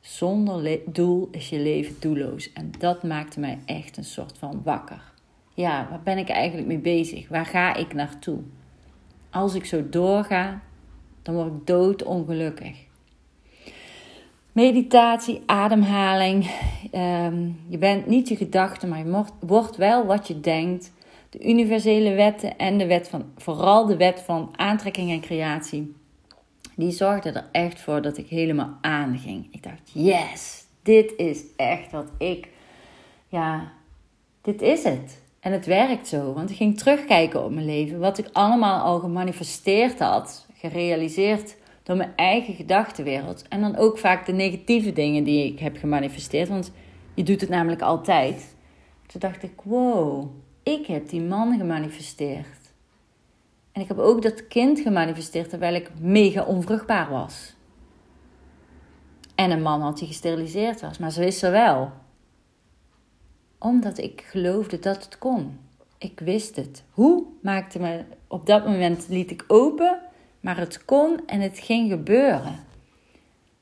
Zonder 0.00 0.80
doel 0.92 1.28
is 1.30 1.48
je 1.48 1.58
leven 1.58 1.96
doelloos. 2.00 2.52
En 2.52 2.70
dat 2.78 3.02
maakte 3.02 3.40
mij 3.40 3.58
echt 3.66 3.96
een 3.96 4.04
soort 4.04 4.38
van 4.38 4.62
wakker. 4.64 5.12
Ja, 5.54 5.86
waar 5.90 6.02
ben 6.02 6.18
ik 6.18 6.28
eigenlijk 6.28 6.66
mee 6.66 6.78
bezig? 6.78 7.28
Waar 7.28 7.46
ga 7.46 7.74
ik 7.74 7.94
naartoe? 7.94 8.40
Als 9.30 9.54
ik 9.54 9.64
zo 9.64 9.88
doorga, 9.88 10.62
dan 11.22 11.34
word 11.34 11.46
ik 11.46 11.66
doodongelukkig. 11.66 12.85
Meditatie, 14.56 15.42
ademhaling. 15.46 16.50
Ehm, 16.90 17.50
je 17.68 17.78
bent 17.78 18.06
niet 18.06 18.28
je 18.28 18.36
gedachten, 18.36 18.88
maar 18.88 18.98
je 18.98 19.24
wordt 19.40 19.76
wel 19.76 20.06
wat 20.06 20.28
je 20.28 20.40
denkt. 20.40 20.92
De 21.30 21.48
universele 21.48 22.14
wetten 22.14 22.56
en 22.56 22.78
de 22.78 22.86
wet 22.86 23.08
van, 23.08 23.24
vooral 23.36 23.86
de 23.86 23.96
wet 23.96 24.20
van 24.20 24.48
aantrekking 24.56 25.10
en 25.10 25.20
creatie 25.20 25.94
die 26.76 26.90
zorgde 26.90 27.30
er 27.30 27.48
echt 27.52 27.80
voor 27.80 28.02
dat 28.02 28.18
ik 28.18 28.28
helemaal 28.28 28.78
aanging. 28.80 29.48
Ik 29.50 29.62
dacht, 29.62 29.90
yes, 29.92 30.64
dit 30.82 31.12
is 31.16 31.42
echt 31.56 31.90
wat 31.90 32.10
ik, 32.18 32.48
ja, 33.28 33.72
dit 34.42 34.62
is 34.62 34.84
het. 34.84 35.22
En 35.40 35.52
het 35.52 35.66
werkt 35.66 36.08
zo, 36.08 36.32
want 36.32 36.50
ik 36.50 36.56
ging 36.56 36.78
terugkijken 36.78 37.44
op 37.44 37.50
mijn 37.50 37.66
leven, 37.66 37.98
wat 37.98 38.18
ik 38.18 38.28
allemaal 38.32 38.84
al 38.84 38.98
gemanifesteerd 38.98 39.98
had, 39.98 40.46
gerealiseerd 40.58 41.56
door 41.86 41.96
mijn 41.96 42.12
eigen 42.16 42.54
gedachtenwereld. 42.54 43.48
En 43.48 43.60
dan 43.60 43.76
ook 43.76 43.98
vaak 43.98 44.26
de 44.26 44.32
negatieve 44.32 44.92
dingen 44.92 45.24
die 45.24 45.52
ik 45.52 45.58
heb 45.58 45.76
gemanifesteerd, 45.76 46.48
want 46.48 46.72
je 47.14 47.22
doet 47.22 47.40
het 47.40 47.50
namelijk 47.50 47.82
altijd. 47.82 48.54
Toen 49.06 49.20
dacht 49.20 49.42
ik, 49.42 49.60
wow, 49.62 50.30
ik 50.62 50.86
heb 50.86 51.08
die 51.08 51.20
man 51.20 51.58
gemanifesteerd. 51.58 52.72
En 53.72 53.80
ik 53.82 53.88
heb 53.88 53.98
ook 53.98 54.22
dat 54.22 54.48
kind 54.48 54.80
gemanifesteerd 54.80 55.48
terwijl 55.48 55.74
ik 55.74 55.90
mega 56.00 56.44
onvruchtbaar 56.44 57.10
was. 57.10 57.54
En 59.34 59.50
een 59.50 59.62
man 59.62 59.80
had 59.80 59.98
die 59.98 60.06
gesteriliseerd 60.06 60.80
was, 60.80 60.98
maar 60.98 61.12
zo 61.12 61.20
is 61.20 61.38
ze 61.38 61.50
wel. 61.50 61.90
Omdat 63.58 63.98
ik 63.98 64.24
geloofde 64.26 64.78
dat 64.78 65.04
het 65.04 65.18
kon. 65.18 65.58
Ik 65.98 66.20
wist 66.20 66.56
het. 66.56 66.84
Hoe 66.90 67.24
maakte 67.42 67.78
me 67.78 68.04
op 68.26 68.46
dat 68.46 68.66
moment 68.66 69.08
liet 69.08 69.30
ik 69.30 69.44
open, 69.48 70.00
maar 70.46 70.58
het 70.58 70.84
kon 70.84 71.20
en 71.26 71.40
het 71.40 71.58
ging 71.58 71.90
gebeuren. 71.90 72.64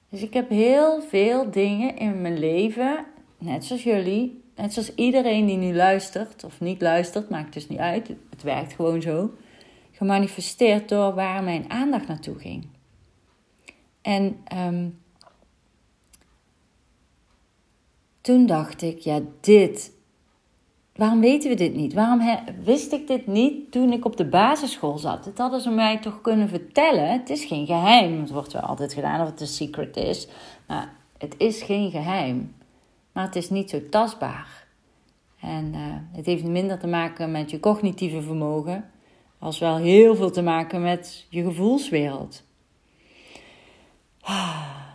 Dus 0.08 0.22
ik 0.22 0.34
heb 0.34 0.48
heel 0.48 1.02
veel 1.02 1.50
dingen 1.50 1.96
in 1.96 2.20
mijn 2.20 2.38
leven, 2.38 3.06
net 3.38 3.64
zoals 3.64 3.82
jullie, 3.82 4.42
net 4.56 4.72
zoals 4.72 4.94
iedereen 4.94 5.46
die 5.46 5.56
nu 5.56 5.74
luistert 5.74 6.44
of 6.44 6.60
niet 6.60 6.80
luistert, 6.80 7.30
maakt 7.30 7.52
dus 7.52 7.68
niet 7.68 7.78
uit. 7.78 8.08
Het 8.30 8.42
werkt 8.42 8.72
gewoon 8.72 9.02
zo 9.02 9.30
gemanifesteerd 9.92 10.88
door 10.88 11.14
waar 11.14 11.42
mijn 11.42 11.70
aandacht 11.70 12.08
naartoe 12.08 12.38
ging. 12.38 12.66
En 14.02 14.36
um, 14.56 14.98
toen 18.20 18.46
dacht 18.46 18.82
ik, 18.82 18.98
ja, 18.98 19.20
dit. 19.40 19.92
Waarom 20.96 21.20
weten 21.20 21.50
we 21.50 21.56
dit 21.56 21.74
niet? 21.74 21.94
Waarom 21.94 22.38
wist 22.64 22.92
ik 22.92 23.06
dit 23.06 23.26
niet 23.26 23.72
toen 23.72 23.92
ik 23.92 24.04
op 24.04 24.16
de 24.16 24.24
basisschool 24.24 24.98
zat? 24.98 25.24
Dat 25.24 25.38
hadden 25.38 25.60
ze 25.60 25.70
mij 25.70 25.98
toch 25.98 26.20
kunnen 26.20 26.48
vertellen. 26.48 27.12
Het 27.12 27.30
is 27.30 27.44
geen 27.44 27.66
geheim. 27.66 28.20
Het 28.20 28.30
wordt 28.30 28.52
wel 28.52 28.62
altijd 28.62 28.92
gedaan 28.92 29.20
of 29.20 29.26
het 29.26 29.40
een 29.40 29.46
secret 29.46 29.96
is. 29.96 30.28
Maar 30.66 30.92
het 31.18 31.34
is 31.38 31.62
geen 31.62 31.90
geheim. 31.90 32.54
Maar 33.12 33.24
het 33.24 33.36
is 33.36 33.50
niet 33.50 33.70
zo 33.70 33.88
tastbaar. 33.90 34.66
En 35.40 35.72
uh, 35.74 35.80
het 36.12 36.26
heeft 36.26 36.44
minder 36.44 36.78
te 36.78 36.86
maken 36.86 37.30
met 37.30 37.50
je 37.50 37.60
cognitieve 37.60 38.22
vermogen 38.22 38.90
als 39.38 39.58
wel 39.58 39.76
heel 39.76 40.16
veel 40.16 40.30
te 40.30 40.42
maken 40.42 40.82
met 40.82 41.26
je 41.28 41.42
gevoelswereld. 41.42 42.42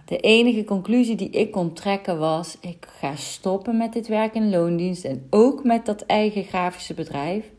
De 0.10 0.18
enige 0.18 0.64
conclusie 0.64 1.16
die 1.16 1.30
ik 1.30 1.52
kon 1.52 1.74
trekken 1.74 2.20
was: 2.20 2.58
ik 2.62 2.88
ga 3.00 3.16
stoppen 3.16 3.78
met 3.78 3.94
dit 3.94 4.08
werk 4.08 4.34
in 4.34 4.50
loondienst 4.50 5.06
en 5.06 5.28
ook 5.30 5.64
met 5.64 5.86
dat 5.86 6.02
eigen 6.02 6.44
grafische 6.44 6.94
bedrijf. 6.94 7.52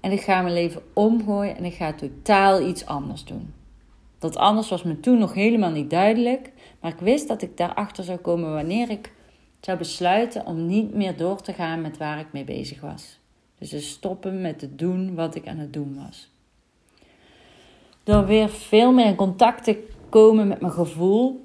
En 0.00 0.12
ik 0.12 0.20
ga 0.20 0.42
mijn 0.42 0.54
leven 0.54 0.82
omgooien 0.92 1.56
en 1.56 1.64
ik 1.64 1.74
ga 1.74 1.92
totaal 1.92 2.68
iets 2.68 2.86
anders 2.86 3.24
doen. 3.24 3.54
Dat 4.18 4.36
anders 4.36 4.68
was 4.68 4.82
me 4.82 5.00
toen 5.00 5.18
nog 5.18 5.34
helemaal 5.34 5.70
niet 5.70 5.90
duidelijk, 5.90 6.52
maar 6.80 6.92
ik 6.92 6.98
wist 6.98 7.28
dat 7.28 7.42
ik 7.42 7.56
daarachter 7.56 8.04
zou 8.04 8.18
komen 8.18 8.52
wanneer 8.52 8.90
ik 8.90 9.12
zou 9.60 9.78
besluiten 9.78 10.46
om 10.46 10.66
niet 10.66 10.94
meer 10.94 11.16
door 11.16 11.40
te 11.40 11.52
gaan 11.52 11.80
met 11.80 11.96
waar 11.96 12.18
ik 12.18 12.32
mee 12.32 12.44
bezig 12.44 12.80
was. 12.80 13.18
Dus 13.58 13.68
te 13.68 13.80
stoppen 13.80 14.40
met 14.40 14.58
te 14.58 14.74
doen 14.74 15.14
wat 15.14 15.34
ik 15.34 15.46
aan 15.46 15.58
het 15.58 15.72
doen 15.72 15.98
was. 16.04 16.30
Door 18.02 18.26
weer 18.26 18.48
veel 18.48 18.92
meer 18.92 19.06
in 19.06 19.14
contact 19.14 19.64
te 19.64 19.88
komen 20.08 20.48
met 20.48 20.60
mijn 20.60 20.72
gevoel. 20.72 21.44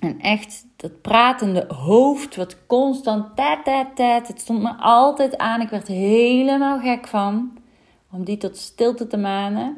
En 0.00 0.20
echt 0.20 0.66
dat 0.76 1.02
pratende 1.02 1.64
hoofd, 1.74 2.36
wat 2.36 2.66
constant 2.66 3.36
tet, 3.36 3.64
tet, 3.64 3.96
tet. 3.96 4.28
Het 4.28 4.40
stond 4.40 4.62
me 4.62 4.74
altijd 4.78 5.38
aan. 5.38 5.60
Ik 5.60 5.68
werd 5.68 5.88
helemaal 5.88 6.80
gek 6.80 7.06
van. 7.06 7.58
Om 8.12 8.24
die 8.24 8.36
tot 8.36 8.56
stilte 8.56 9.06
te 9.06 9.16
manen. 9.16 9.76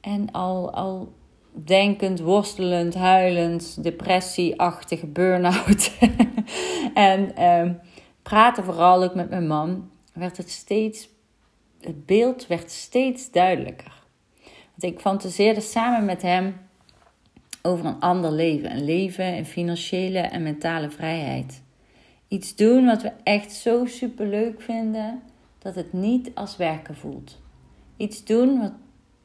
En 0.00 0.30
al, 0.30 0.72
al 0.72 1.12
denkend, 1.64 2.20
worstelend, 2.20 2.94
huilend, 2.94 3.82
depressieachtige 3.82 5.06
burn-out. 5.06 5.92
en 6.94 7.36
eh, 7.36 7.70
praten 8.22 8.64
vooral 8.64 9.02
ook 9.02 9.14
met 9.14 9.30
mijn 9.30 9.46
man 9.46 9.90
werd 10.12 10.36
het 10.36 10.50
steeds, 10.50 11.08
het 11.80 12.06
beeld 12.06 12.46
werd 12.46 12.70
steeds 12.70 13.30
duidelijker. 13.30 13.92
Want 14.74 14.94
ik 14.94 15.00
fantaseerde 15.00 15.60
samen 15.60 16.04
met 16.04 16.22
hem 16.22 16.67
over 17.62 17.86
een 17.86 18.00
ander 18.00 18.32
leven. 18.32 18.70
Een 18.70 18.84
leven 18.84 19.36
in 19.36 19.46
financiële 19.46 20.18
en 20.18 20.42
mentale 20.42 20.90
vrijheid. 20.90 21.62
Iets 22.28 22.56
doen 22.56 22.86
wat 22.86 23.02
we 23.02 23.12
echt 23.22 23.52
zo 23.52 23.86
superleuk 23.86 24.60
vinden 24.60 25.22
dat 25.58 25.74
het 25.74 25.92
niet 25.92 26.30
als 26.34 26.56
werken 26.56 26.96
voelt. 26.96 27.38
Iets 27.96 28.24
doen 28.24 28.60
wat 28.60 28.72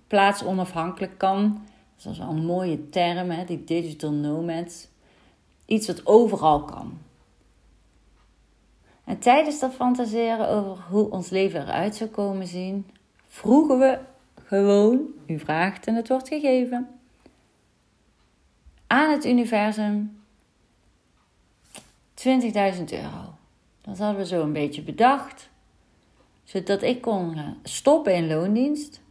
plaatsonafhankelijk 0.07 1.17
kan. 1.17 1.61
Dat 2.03 2.11
is 2.11 2.17
wel 2.17 2.29
een 2.29 2.45
mooie 2.45 2.89
term, 2.89 3.29
hè, 3.29 3.45
die 3.45 3.63
digital 3.63 4.11
nomads. 4.11 4.87
Iets 5.65 5.87
wat 5.87 6.05
overal 6.05 6.63
kan. 6.63 6.97
En 9.03 9.19
tijdens 9.19 9.59
dat 9.59 9.73
fantaseren 9.73 10.49
over 10.49 10.83
hoe 10.89 11.09
ons 11.09 11.29
leven 11.29 11.61
eruit 11.61 11.95
zou 11.95 12.09
komen 12.09 12.47
zien, 12.47 12.85
vroegen 13.27 13.79
we 13.79 13.99
gewoon, 14.43 15.01
u 15.25 15.39
vraagt 15.39 15.87
en 15.87 15.95
het 15.95 16.07
wordt 16.07 16.27
gegeven, 16.27 16.87
aan 18.93 19.11
het 19.11 19.25
universum 19.25 20.21
20.000 22.15 22.29
euro. 22.89 23.33
Dat 23.81 23.97
hadden 23.97 24.17
we 24.17 24.25
zo 24.25 24.41
een 24.41 24.53
beetje 24.53 24.81
bedacht. 24.81 25.49
Zodat 26.43 26.81
ik 26.81 27.01
kon 27.01 27.57
stoppen 27.63 28.15
in 28.15 28.27
loondienst. 28.27 29.01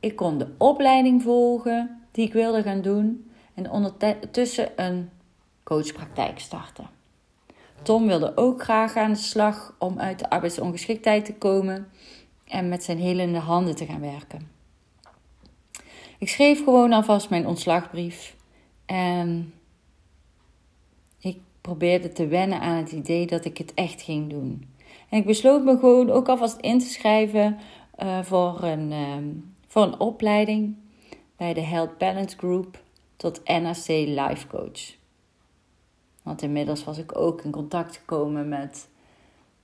Ik 0.00 0.16
kon 0.16 0.38
de 0.38 0.48
opleiding 0.58 1.22
volgen 1.22 2.06
die 2.10 2.26
ik 2.26 2.32
wilde 2.32 2.62
gaan 2.62 2.80
doen. 2.82 3.30
En 3.54 3.70
ondertussen 3.70 4.72
een 4.76 5.10
coachpraktijk 5.62 6.38
starten. 6.38 6.88
Tom 7.82 8.06
wilde 8.06 8.36
ook 8.36 8.62
graag 8.62 8.96
aan 8.96 9.12
de 9.12 9.18
slag 9.18 9.74
om 9.78 9.98
uit 9.98 10.18
de 10.18 10.30
arbeidsongeschiktheid 10.30 11.24
te 11.24 11.34
komen 11.34 11.88
en 12.44 12.68
met 12.68 12.84
zijn 12.84 12.98
helende 12.98 13.38
handen 13.38 13.76
te 13.76 13.86
gaan 13.86 14.00
werken. 14.00 14.50
Ik 16.18 16.28
schreef 16.28 16.64
gewoon 16.64 16.92
alvast 16.92 17.30
mijn 17.30 17.46
ontslagbrief 17.46 18.34
en 18.86 19.54
ik 21.18 21.38
probeerde 21.60 22.12
te 22.12 22.26
wennen 22.26 22.60
aan 22.60 22.76
het 22.76 22.92
idee 22.92 23.26
dat 23.26 23.44
ik 23.44 23.58
het 23.58 23.74
echt 23.74 24.02
ging 24.02 24.30
doen. 24.30 24.68
En 25.08 25.18
ik 25.18 25.26
besloot 25.26 25.64
me 25.64 25.78
gewoon 25.78 26.10
ook 26.10 26.28
alvast 26.28 26.60
in 26.60 26.78
te 26.78 26.86
schrijven 26.86 27.58
uh, 28.02 28.22
voor, 28.22 28.62
een, 28.62 28.90
uh, 28.90 29.16
voor 29.66 29.82
een 29.82 30.00
opleiding 30.00 30.76
bij 31.36 31.54
de 31.54 31.60
Health 31.60 31.98
Balance 31.98 32.36
Group 32.36 32.82
tot 33.16 33.44
NAC 33.44 33.86
Life 33.86 34.46
Coach. 34.46 34.94
Want 36.22 36.42
inmiddels 36.42 36.84
was 36.84 36.98
ik 36.98 37.18
ook 37.18 37.42
in 37.42 37.50
contact 37.50 37.96
gekomen 37.96 38.48
met 38.48 38.88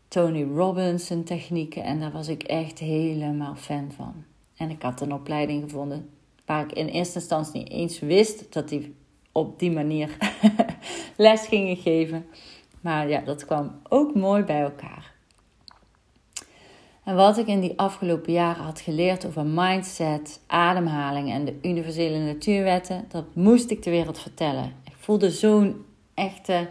Tony 0.08 0.42
Robbins 0.42 1.10
en 1.10 1.24
technieken 1.24 1.82
en 1.82 2.00
daar 2.00 2.12
was 2.12 2.28
ik 2.28 2.42
echt 2.42 2.78
helemaal 2.78 3.54
fan 3.54 3.92
van. 3.96 4.24
En 4.56 4.70
ik 4.70 4.82
had 4.82 5.00
een 5.00 5.12
opleiding 5.12 5.62
gevonden 5.62 6.10
waar 6.44 6.64
ik 6.64 6.72
in 6.72 6.86
eerste 6.86 7.18
instantie 7.18 7.60
niet 7.60 7.70
eens 7.70 7.98
wist 7.98 8.52
dat 8.52 8.68
die 8.68 8.94
op 9.32 9.58
die 9.58 9.70
manier 9.70 10.16
les 11.16 11.46
gingen 11.46 11.76
geven. 11.76 12.26
Maar 12.80 13.08
ja, 13.08 13.20
dat 13.20 13.44
kwam 13.44 13.80
ook 13.88 14.14
mooi 14.14 14.42
bij 14.42 14.60
elkaar. 14.60 15.12
En 17.04 17.14
wat 17.16 17.38
ik 17.38 17.46
in 17.46 17.60
die 17.60 17.78
afgelopen 17.78 18.32
jaren 18.32 18.64
had 18.64 18.80
geleerd 18.80 19.26
over 19.26 19.46
mindset, 19.46 20.40
ademhaling 20.46 21.30
en 21.30 21.44
de 21.44 21.58
universele 21.62 22.18
natuurwetten, 22.18 23.04
dat 23.08 23.24
moest 23.34 23.70
ik 23.70 23.82
de 23.82 23.90
wereld 23.90 24.18
vertellen. 24.18 24.72
Ik 24.84 24.94
voelde 24.98 25.30
zo'n 25.30 25.84
echte, 26.14 26.68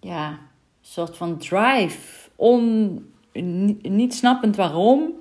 ja, 0.00 0.38
soort 0.80 1.16
van 1.16 1.38
drive. 1.38 2.28
On, 2.36 3.12
niet 3.82 4.14
snappend 4.14 4.56
waarom. 4.56 5.19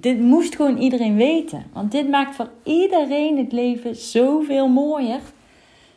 Dit 0.00 0.20
moest 0.20 0.56
gewoon 0.56 0.78
iedereen 0.78 1.16
weten. 1.16 1.66
Want 1.72 1.92
dit 1.92 2.08
maakt 2.08 2.34
voor 2.34 2.50
iedereen 2.62 3.38
het 3.38 3.52
leven 3.52 3.96
zoveel 3.96 4.68
mooier. 4.68 5.20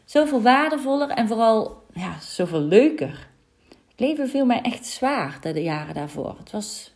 Zoveel 0.06 0.42
waardevoller 0.42 1.10
en 1.10 1.28
vooral 1.28 1.84
ja, 1.94 2.20
zoveel 2.20 2.62
leuker. 2.62 3.30
Het 3.70 4.00
leven 4.00 4.30
viel 4.30 4.46
mij 4.46 4.62
echt 4.62 4.86
zwaar 4.86 5.40
de 5.42 5.64
jaren 5.64 5.94
daarvoor. 5.94 6.36
Het 6.38 6.52
was 6.52 6.94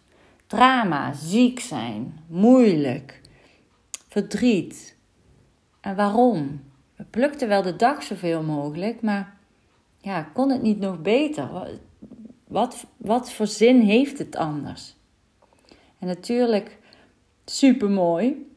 drama, 0.48 1.14
ziek 1.14 1.60
zijn, 1.60 2.20
moeilijk, 2.28 3.22
verdriet. 4.08 4.96
En 5.82 5.96
waarom? 5.96 6.62
We 6.96 7.04
plukten 7.04 7.48
wel 7.48 7.62
de 7.62 7.76
dag 7.76 8.04
zoveel 8.04 8.44
mogelijk, 8.44 9.02
maar 9.02 9.38
ja, 10.02 10.22
kon 10.34 10.50
het 10.50 10.62
niet 10.62 10.80
nog 10.80 11.02
beter? 11.02 11.50
Wat, 12.48 12.86
wat 12.98 13.32
voor 13.32 13.48
zin 13.48 13.82
heeft 13.82 14.18
het 14.18 14.36
anders? 14.36 14.96
En 16.00 16.08
natuurlijk 16.08 16.77
super 17.52 17.90
mooi, 17.90 18.48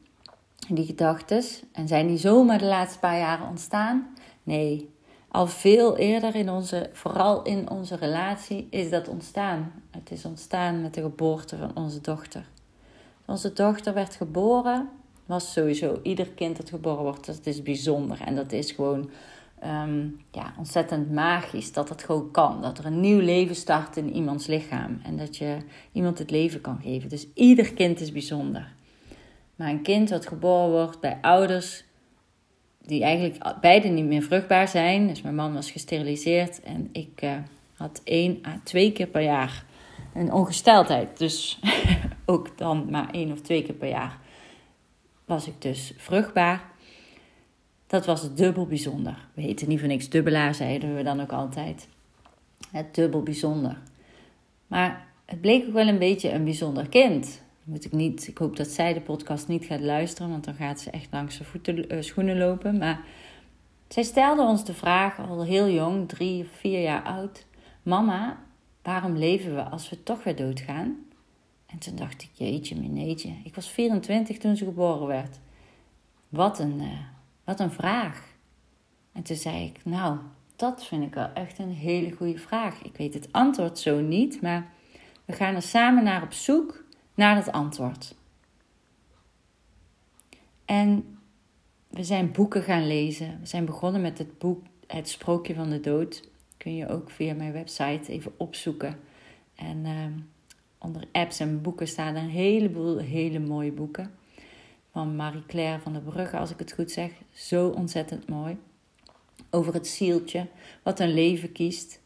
die 0.68 0.87
gedachten. 0.87 1.42
En 1.73 1.88
zijn 1.88 2.06
die 2.06 2.18
zomaar 2.18 2.59
de 2.59 2.64
laatste 2.64 2.99
paar 2.99 3.18
jaren 3.18 3.49
ontstaan? 3.49 4.14
Nee, 4.42 4.90
al 5.28 5.47
veel 5.47 5.97
eerder 5.97 6.35
in 6.35 6.50
onze, 6.50 6.90
vooral 6.92 7.42
in 7.42 7.70
onze 7.70 7.97
relatie, 7.97 8.66
is 8.70 8.90
dat 8.90 9.09
ontstaan. 9.09 9.73
Het 9.90 10.11
is 10.11 10.25
ontstaan 10.25 10.82
met 10.82 10.94
de 10.94 11.02
geboorte 11.02 11.56
van 11.56 11.70
onze 11.75 12.00
dochter. 12.00 12.49
Onze 13.26 13.52
dochter 13.52 13.94
werd 13.94 14.14
geboren 14.14 14.88
was 15.26 15.52
sowieso 15.52 16.00
ieder 16.02 16.28
kind 16.28 16.56
dat 16.56 16.68
geboren 16.68 17.02
wordt, 17.02 17.26
dat 17.26 17.47
is 17.47 17.62
bijzonder. 17.62 18.20
En 18.20 18.35
dat 18.35 18.52
is 18.52 18.73
gewoon 18.73 19.11
ehm, 19.59 20.06
ja, 20.31 20.55
ontzettend 20.59 21.12
magisch 21.12 21.72
dat 21.72 21.88
het 21.88 22.03
gewoon 22.03 22.31
kan. 22.31 22.62
Dat 22.62 22.79
er 22.79 22.87
een 22.87 23.00
nieuw 23.00 23.20
leven 23.20 23.57
start 23.57 23.96
in 23.96 24.14
iemands 24.14 24.46
lichaam. 24.46 25.00
En 25.05 25.16
dat 25.16 25.37
je 25.37 25.57
iemand 25.92 26.18
het 26.18 26.31
leven 26.31 26.61
kan 26.61 26.79
geven. 26.83 27.09
Dus 27.09 27.26
ieder 27.35 27.72
kind 27.72 28.00
is 28.00 28.12
bijzonder. 28.12 28.79
Maar 29.61 29.68
een 29.70 29.83
kind 29.83 30.11
wat 30.11 30.27
geboren 30.27 30.70
wordt 30.70 31.01
bij 31.01 31.18
ouders 31.20 31.85
die 32.83 33.03
eigenlijk 33.03 33.61
beide 33.61 33.88
niet 33.88 34.05
meer 34.05 34.23
vruchtbaar 34.23 34.68
zijn. 34.68 35.07
Dus 35.07 35.23
mijn 35.23 35.35
man 35.35 35.55
was 35.55 35.70
gesteriliseerd 35.70 36.62
en 36.62 36.88
ik 36.92 37.23
uh, 37.23 37.37
had 37.75 38.01
één 38.05 38.38
à 38.46 38.61
twee 38.64 38.92
keer 38.92 39.07
per 39.07 39.23
jaar 39.23 39.64
een 40.14 40.33
ongesteldheid. 40.33 41.18
Dus 41.18 41.61
ook 42.27 42.59
dan 42.59 42.90
maar 42.90 43.11
één 43.11 43.33
of 43.33 43.40
twee 43.40 43.62
keer 43.62 43.75
per 43.75 43.88
jaar 43.88 44.18
was 45.25 45.46
ik 45.46 45.62
dus 45.62 45.92
vruchtbaar. 45.96 46.62
Dat 47.87 48.07
was 48.07 48.35
dubbel 48.35 48.66
bijzonder. 48.66 49.29
We 49.35 49.42
heten 49.42 49.68
niet 49.68 49.79
voor 49.79 49.88
niks 49.88 50.09
dubbelaar, 50.09 50.55
zeiden 50.55 50.96
we 50.96 51.03
dan 51.03 51.20
ook 51.20 51.33
altijd. 51.33 51.88
Het 52.70 52.94
dubbel 52.94 53.23
bijzonder. 53.23 53.79
Maar 54.66 55.07
het 55.25 55.40
bleek 55.40 55.66
ook 55.66 55.73
wel 55.73 55.88
een 55.88 55.99
beetje 55.99 56.31
een 56.31 56.44
bijzonder 56.44 56.88
kind. 56.88 57.42
Moet 57.70 57.85
ik, 57.85 57.92
niet, 57.92 58.28
ik 58.28 58.38
hoop 58.38 58.56
dat 58.56 58.68
zij 58.68 58.92
de 58.92 59.00
podcast 59.00 59.48
niet 59.48 59.64
gaat 59.64 59.80
luisteren, 59.80 60.30
want 60.30 60.44
dan 60.44 60.54
gaat 60.54 60.80
ze 60.80 60.90
echt 60.90 61.09
langs 61.11 61.38
de 61.38 61.44
voeten, 61.44 61.94
uh, 61.94 62.02
schoenen 62.02 62.38
lopen. 62.38 62.78
Maar 62.78 63.04
zij 63.88 64.02
stelde 64.02 64.42
ons 64.42 64.64
de 64.64 64.74
vraag, 64.74 65.18
al 65.18 65.44
heel 65.44 65.68
jong, 65.68 66.09
drie 66.09 66.42
of 66.42 66.48
vier 66.50 66.83
jaar 66.83 67.02
oud: 67.02 67.46
Mama, 67.83 68.42
waarom 68.83 69.16
leven 69.16 69.54
we 69.54 69.62
als 69.62 69.90
we 69.90 70.02
toch 70.02 70.24
weer 70.24 70.37
doodgaan? 70.37 70.96
En 71.66 71.78
toen 71.78 71.96
dacht 71.96 72.22
ik, 72.22 72.28
jeetje, 72.33 72.76
mineetje. 72.76 73.33
Ik 73.44 73.54
was 73.54 73.70
24 73.70 74.38
toen 74.38 74.56
ze 74.56 74.64
geboren 74.64 75.06
werd. 75.06 75.38
Wat 76.28 76.59
een, 76.59 76.80
uh, 76.80 76.98
wat 77.44 77.61
een 77.61 77.72
vraag. 77.72 78.24
En 79.12 79.22
toen 79.22 79.37
zei 79.37 79.64
ik, 79.64 79.85
nou, 79.85 80.18
dat 80.56 80.87
vind 80.87 81.02
ik 81.02 81.14
wel 81.14 81.33
echt 81.35 81.59
een 81.59 81.72
hele 81.72 82.11
goede 82.11 82.38
vraag. 82.38 82.83
Ik 82.83 82.96
weet 82.96 83.14
het 83.14 83.33
antwoord 83.33 83.78
zo 83.78 84.00
niet, 84.00 84.42
maar 84.42 84.70
we 85.24 85.33
gaan 85.33 85.54
er 85.54 85.62
samen 85.62 86.04
naar 86.04 86.22
op 86.22 86.33
zoek 86.33 86.88
naar 87.14 87.37
het 87.37 87.53
antwoord. 87.53 88.14
En 90.64 91.18
we 91.88 92.05
zijn 92.05 92.33
boeken 92.33 92.62
gaan 92.62 92.87
lezen. 92.87 93.38
We 93.40 93.46
zijn 93.46 93.64
begonnen 93.64 94.01
met 94.01 94.18
het 94.18 94.38
boek 94.38 94.62
Het 94.87 95.09
Sprookje 95.09 95.55
van 95.55 95.70
de 95.70 95.81
Dood. 95.81 96.29
Kun 96.57 96.77
je 96.77 96.88
ook 96.88 97.11
via 97.11 97.35
mijn 97.35 97.53
website 97.53 98.12
even 98.12 98.33
opzoeken. 98.37 98.99
En 99.55 99.85
uh, 99.85 100.05
onder 100.79 101.05
apps 101.12 101.40
en 101.40 101.62
boeken 101.62 101.88
staan 101.88 102.16
een 102.16 102.29
heleboel 102.29 102.99
hele 102.99 103.38
mooie 103.38 103.73
boeken. 103.73 104.11
Van 104.92 105.16
Marie-Claire 105.16 105.81
van 105.81 105.92
der 105.92 106.03
Brugge, 106.03 106.38
als 106.38 106.51
ik 106.51 106.59
het 106.59 106.73
goed 106.73 106.90
zeg. 106.90 107.12
Zo 107.33 107.68
ontzettend 107.68 108.29
mooi. 108.29 108.57
Over 109.51 109.75
het 109.75 109.87
zieltje, 109.87 110.46
wat 110.83 111.01
een 111.01 111.14
leven 111.14 111.53
kiest. 111.53 112.01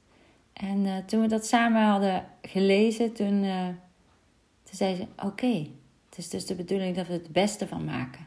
En 0.53 0.85
uh, 0.85 0.97
toen 0.97 1.21
we 1.21 1.27
dat 1.27 1.47
samen 1.47 1.83
hadden 1.83 2.27
gelezen, 2.43 3.13
toen, 3.13 3.45
uh, 3.45 3.69
toen 4.77 4.87
zei 4.87 4.97
ze: 4.97 5.27
Oké, 5.27 5.67
het 6.09 6.19
is 6.19 6.29
dus 6.29 6.47
de 6.47 6.55
bedoeling 6.55 6.97
dat 6.97 7.07
we 7.07 7.13
het 7.13 7.33
beste 7.33 7.67
van 7.67 7.85
maken. 7.85 8.27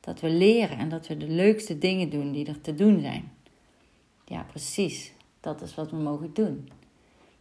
Dat 0.00 0.20
we 0.20 0.28
leren 0.28 0.78
en 0.78 0.88
dat 0.88 1.06
we 1.06 1.16
de 1.16 1.28
leukste 1.28 1.78
dingen 1.78 2.10
doen 2.10 2.32
die 2.32 2.46
er 2.46 2.60
te 2.60 2.74
doen 2.74 3.00
zijn. 3.00 3.32
Ja, 4.24 4.42
precies. 4.42 5.12
Dat 5.40 5.62
is 5.62 5.74
wat 5.74 5.90
we 5.90 5.96
mogen 5.96 6.30
doen. 6.34 6.68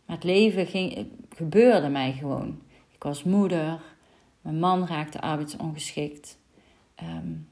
Maar 0.06 0.16
het 0.16 0.26
leven 0.26 0.68
ging, 0.68 1.08
gebeurde 1.36 1.90
mij 1.90 2.12
gewoon. 2.12 2.62
Ik 2.92 3.04
was 3.04 3.24
moeder, 3.24 3.82
mijn 4.42 4.60
man 4.60 4.88
raakte 4.88 5.22
arbeidsongeschikt. 5.22 6.38
Um, 7.04 7.48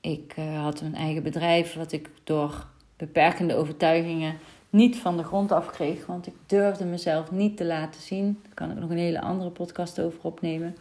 ik 0.00 0.34
uh, 0.38 0.62
had 0.62 0.80
een 0.80 0.94
eigen 0.94 1.22
bedrijf 1.22 1.74
wat 1.74 1.92
ik 1.92 2.10
door 2.24 2.66
beperkende 2.96 3.54
overtuigingen 3.54 4.38
niet 4.72 4.96
van 4.96 5.16
de 5.16 5.22
grond 5.22 5.52
af 5.52 5.70
kreeg. 5.70 6.06
Want 6.06 6.26
ik 6.26 6.34
durfde 6.46 6.84
mezelf 6.84 7.30
niet 7.30 7.56
te 7.56 7.64
laten 7.64 8.00
zien. 8.00 8.38
Daar 8.42 8.54
kan 8.54 8.70
ik 8.70 8.78
nog 8.78 8.90
een 8.90 8.98
hele 8.98 9.20
andere 9.20 9.50
podcast 9.50 10.00
over 10.00 10.18
opnemen. 10.22 10.76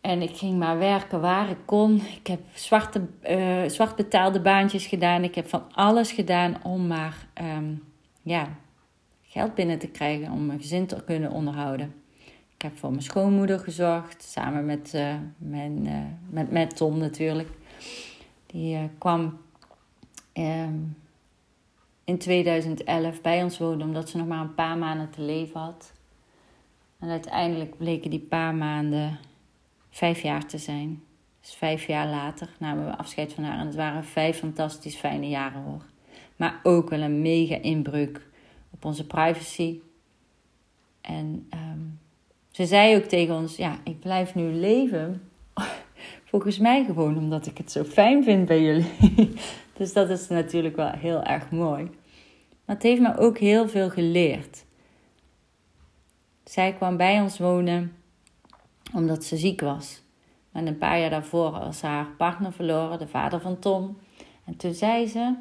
En 0.00 0.22
ik 0.22 0.36
ging 0.36 0.58
maar 0.58 0.78
werken 0.78 1.20
waar 1.20 1.50
ik 1.50 1.56
kon. 1.64 1.94
Ik 1.96 2.26
heb 2.26 2.40
zwarte, 2.52 3.00
uh, 3.28 3.68
zwart 3.68 3.96
betaalde 3.96 4.40
baantjes 4.40 4.86
gedaan. 4.86 5.24
Ik 5.24 5.34
heb 5.34 5.48
van 5.48 5.62
alles 5.72 6.12
gedaan 6.12 6.64
om 6.64 6.86
maar 6.86 7.26
um, 7.56 7.82
ja, 8.22 8.48
geld 9.22 9.54
binnen 9.54 9.78
te 9.78 9.88
krijgen 9.88 10.32
om 10.32 10.46
mijn 10.46 10.60
gezin 10.60 10.86
te 10.86 11.04
kunnen 11.04 11.30
onderhouden. 11.30 11.94
Ik 12.54 12.62
heb 12.62 12.78
voor 12.78 12.90
mijn 12.90 13.02
schoonmoeder 13.02 13.58
gezorgd, 13.58 14.22
samen 14.22 14.66
met, 14.66 14.92
uh, 14.94 15.14
mijn, 15.36 15.86
uh, 15.86 15.98
met, 16.30 16.50
met 16.50 16.76
Tom 16.76 16.98
natuurlijk. 16.98 17.48
Die 18.46 18.90
kwam 18.98 19.38
ehm, 20.32 20.74
in 22.04 22.18
2011 22.18 23.20
bij 23.20 23.42
ons 23.42 23.58
wonen 23.58 23.86
omdat 23.86 24.08
ze 24.08 24.16
nog 24.16 24.26
maar 24.26 24.40
een 24.40 24.54
paar 24.54 24.78
maanden 24.78 25.10
te 25.10 25.20
leven 25.20 25.60
had. 25.60 25.92
En 26.98 27.08
uiteindelijk 27.08 27.76
bleken 27.76 28.10
die 28.10 28.20
paar 28.20 28.54
maanden 28.54 29.18
vijf 29.90 30.22
jaar 30.22 30.46
te 30.46 30.58
zijn. 30.58 31.02
Dus 31.40 31.54
vijf 31.54 31.86
jaar 31.86 32.08
later 32.08 32.48
namen 32.58 32.86
we 32.86 32.96
afscheid 32.96 33.32
van 33.32 33.44
haar. 33.44 33.58
En 33.58 33.66
het 33.66 33.74
waren 33.74 34.04
vijf 34.04 34.38
fantastisch 34.38 34.96
fijne 34.96 35.28
jaren 35.28 35.62
hoor. 35.62 35.82
Maar 36.36 36.60
ook 36.62 36.90
wel 36.90 37.00
een 37.00 37.22
mega 37.22 37.56
inbreuk 37.56 38.26
op 38.70 38.84
onze 38.84 39.06
privacy. 39.06 39.80
En 41.00 41.46
ehm, 41.50 41.80
ze 42.50 42.66
zei 42.66 42.96
ook 42.96 43.04
tegen 43.04 43.34
ons: 43.34 43.56
Ja, 43.56 43.78
ik 43.84 44.00
blijf 44.00 44.34
nu 44.34 44.52
leven. 44.52 45.30
Volgens 46.34 46.58
mij 46.58 46.84
gewoon 46.84 47.16
omdat 47.16 47.46
ik 47.46 47.58
het 47.58 47.72
zo 47.72 47.84
fijn 47.84 48.24
vind 48.24 48.46
bij 48.46 48.62
jullie. 48.62 49.32
dus 49.78 49.92
dat 49.92 50.10
is 50.10 50.28
natuurlijk 50.28 50.76
wel 50.76 50.90
heel 50.90 51.22
erg 51.22 51.50
mooi. 51.50 51.82
Maar 52.64 52.74
het 52.76 52.82
heeft 52.82 53.00
me 53.00 53.16
ook 53.16 53.38
heel 53.38 53.68
veel 53.68 53.90
geleerd. 53.90 54.64
Zij 56.44 56.72
kwam 56.72 56.96
bij 56.96 57.20
ons 57.20 57.38
wonen 57.38 57.96
omdat 58.94 59.24
ze 59.24 59.36
ziek 59.36 59.60
was. 59.60 60.02
En 60.52 60.66
een 60.66 60.78
paar 60.78 61.00
jaar 61.00 61.10
daarvoor 61.10 61.50
was 61.50 61.82
haar 61.82 62.06
partner 62.06 62.52
verloren, 62.52 62.98
de 62.98 63.08
vader 63.08 63.40
van 63.40 63.58
Tom. 63.58 63.98
En 64.44 64.56
toen 64.56 64.74
zei 64.74 65.06
ze, 65.06 65.34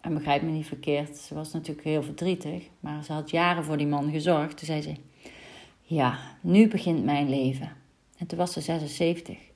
en 0.00 0.14
begrijp 0.14 0.42
me 0.42 0.50
niet 0.50 0.66
verkeerd, 0.66 1.16
ze 1.16 1.34
was 1.34 1.52
natuurlijk 1.52 1.86
heel 1.86 2.02
verdrietig, 2.02 2.68
maar 2.80 3.04
ze 3.04 3.12
had 3.12 3.30
jaren 3.30 3.64
voor 3.64 3.76
die 3.76 3.86
man 3.86 4.10
gezorgd. 4.10 4.56
Toen 4.56 4.66
zei 4.66 4.82
ze, 4.82 4.94
ja, 5.82 6.18
nu 6.40 6.68
begint 6.68 7.04
mijn 7.04 7.28
leven. 7.28 7.72
En 8.18 8.26
toen 8.26 8.38
was 8.38 8.52
ze 8.52 8.60
76. 8.60 9.52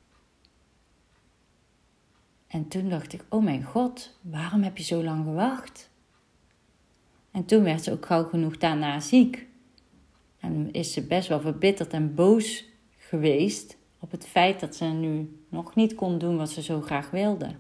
En 2.49 2.69
toen 2.69 2.89
dacht 2.89 3.13
ik, 3.13 3.25
oh 3.29 3.43
mijn 3.43 3.63
god, 3.63 4.19
waarom 4.21 4.63
heb 4.63 4.77
je 4.77 4.85
zo 4.85 5.03
lang 5.03 5.25
gewacht? 5.25 5.91
En 7.31 7.45
toen 7.45 7.63
werd 7.63 7.85
ze 7.85 7.93
ook 7.93 8.07
gauw 8.07 8.25
genoeg 8.25 8.57
daarna 8.57 9.01
ziek. 9.01 9.47
En 10.41 10.73
is 10.73 10.93
ze 10.93 11.03
best 11.03 11.29
wel 11.29 11.41
verbitterd 11.41 11.93
en 11.93 12.15
boos 12.15 12.65
geweest 12.97 13.77
op 13.99 14.11
het 14.11 14.27
feit 14.27 14.61
dat 14.61 14.77
ze 14.77 14.85
nu 14.85 15.39
nog 15.49 15.75
niet 15.75 15.95
kon 15.95 16.19
doen 16.19 16.37
wat 16.37 16.51
ze 16.51 16.63
zo 16.63 16.81
graag 16.81 17.11
wilde. 17.11 17.51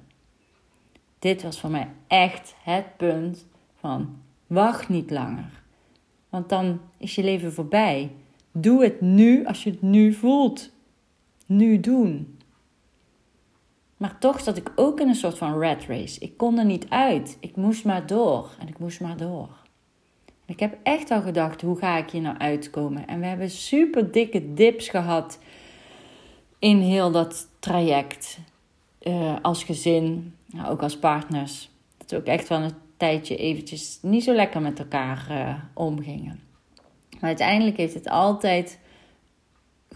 Dit 1.19 1.43
was 1.43 1.61
voor 1.61 1.71
mij 1.71 1.89
echt 2.07 2.55
het 2.63 2.97
punt 2.97 3.47
van 3.77 4.17
wacht 4.47 4.89
niet 4.89 5.11
langer. 5.11 5.63
Want 6.29 6.49
dan 6.49 6.81
is 6.97 7.15
je 7.15 7.23
leven 7.23 7.53
voorbij. 7.53 8.13
Doe 8.53 8.83
het 8.83 9.01
nu 9.01 9.47
als 9.47 9.63
je 9.63 9.71
het 9.71 9.83
nu 9.83 10.13
voelt. 10.13 10.71
Nu 11.47 11.81
doen. 11.81 12.38
Maar 13.99 14.19
toch 14.19 14.41
zat 14.41 14.57
ik 14.57 14.73
ook 14.75 15.01
in 15.01 15.09
een 15.09 15.15
soort 15.15 15.39
van 15.39 15.61
rat 15.61 15.85
race. 15.85 16.21
Ik 16.21 16.37
kon 16.37 16.59
er 16.59 16.65
niet 16.65 16.89
uit. 16.89 17.37
Ik 17.41 17.57
moest 17.57 17.85
maar 17.85 18.07
door. 18.07 18.51
En 18.61 18.69
ik 18.69 18.79
moest 18.79 19.01
maar 19.01 19.17
door. 19.17 19.49
Ik 20.47 20.61
heb 20.61 20.79
echt 20.83 21.11
al 21.11 21.21
gedacht, 21.21 21.63
hoe 21.63 21.79
ga 21.79 21.97
ik 21.97 22.11
hier 22.11 22.21
nou 22.21 22.39
uitkomen? 22.39 23.07
En 23.07 23.21
we 23.21 23.27
hebben 23.27 23.51
super 23.51 24.13
dikke 24.13 24.55
dips 24.55 24.89
gehad 24.89 25.39
in 26.59 26.79
heel 26.79 27.11
dat 27.11 27.49
traject. 27.59 28.39
Uh, 29.03 29.37
als 29.43 29.65
gezin, 29.65 30.35
ook 30.67 30.83
als 30.83 30.99
partners. 30.99 31.71
Dat 31.97 32.11
we 32.11 32.17
ook 32.17 32.25
echt 32.25 32.49
wel 32.49 32.61
een 32.61 32.75
tijdje 32.97 33.37
eventjes 33.37 33.99
niet 34.03 34.25
zo 34.25 34.35
lekker 34.35 34.61
met 34.61 34.79
elkaar 34.79 35.27
uh, 35.31 35.55
omgingen. 35.75 36.41
Maar 37.11 37.29
uiteindelijk 37.29 37.77
heeft 37.77 37.95
het 37.95 38.09
altijd 38.09 38.79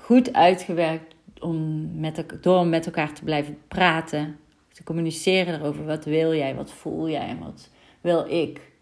goed 0.01 0.33
uitgewerkt 0.33 1.12
om 1.43 1.91
met, 2.01 2.25
door 2.41 2.67
met 2.67 2.87
elkaar 2.87 3.15
te 3.15 3.25
blijven 3.25 3.59
praten. 3.69 4.39
Te 4.69 4.83
communiceren 4.83 5.55
erover. 5.55 5.85
Wat 5.85 6.05
wil 6.05 6.35
jij? 6.35 6.55
Wat 6.55 6.73
voel 6.73 7.09
jij? 7.09 7.27
En 7.27 7.39
wat 7.39 7.71
wil 8.01 8.27
ik? 8.27 8.73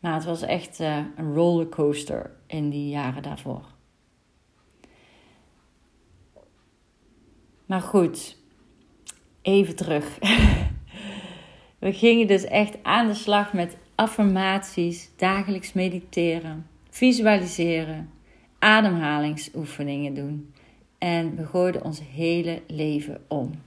Maar 0.00 0.14
het 0.14 0.24
was 0.24 0.42
echt 0.42 0.80
uh, 0.80 0.98
een 1.16 1.34
rollercoaster 1.34 2.30
in 2.46 2.70
die 2.70 2.88
jaren 2.88 3.22
daarvoor. 3.22 3.64
Maar 7.66 7.80
goed, 7.80 8.36
even 9.42 9.76
terug. 9.76 10.18
We 11.78 11.92
gingen 11.92 12.26
dus 12.26 12.44
echt 12.44 12.82
aan 12.82 13.06
de 13.06 13.14
slag 13.14 13.52
met 13.52 13.76
affirmaties, 13.94 15.10
dagelijks 15.16 15.72
mediteren, 15.72 16.66
visualiseren, 16.90 18.10
ademhalingsoefeningen 18.62 20.14
doen. 20.14 20.54
En 20.98 21.36
we 21.36 21.46
gooiden 21.46 21.84
ons 21.84 22.00
hele 22.00 22.62
leven 22.66 23.24
om. 23.28 23.62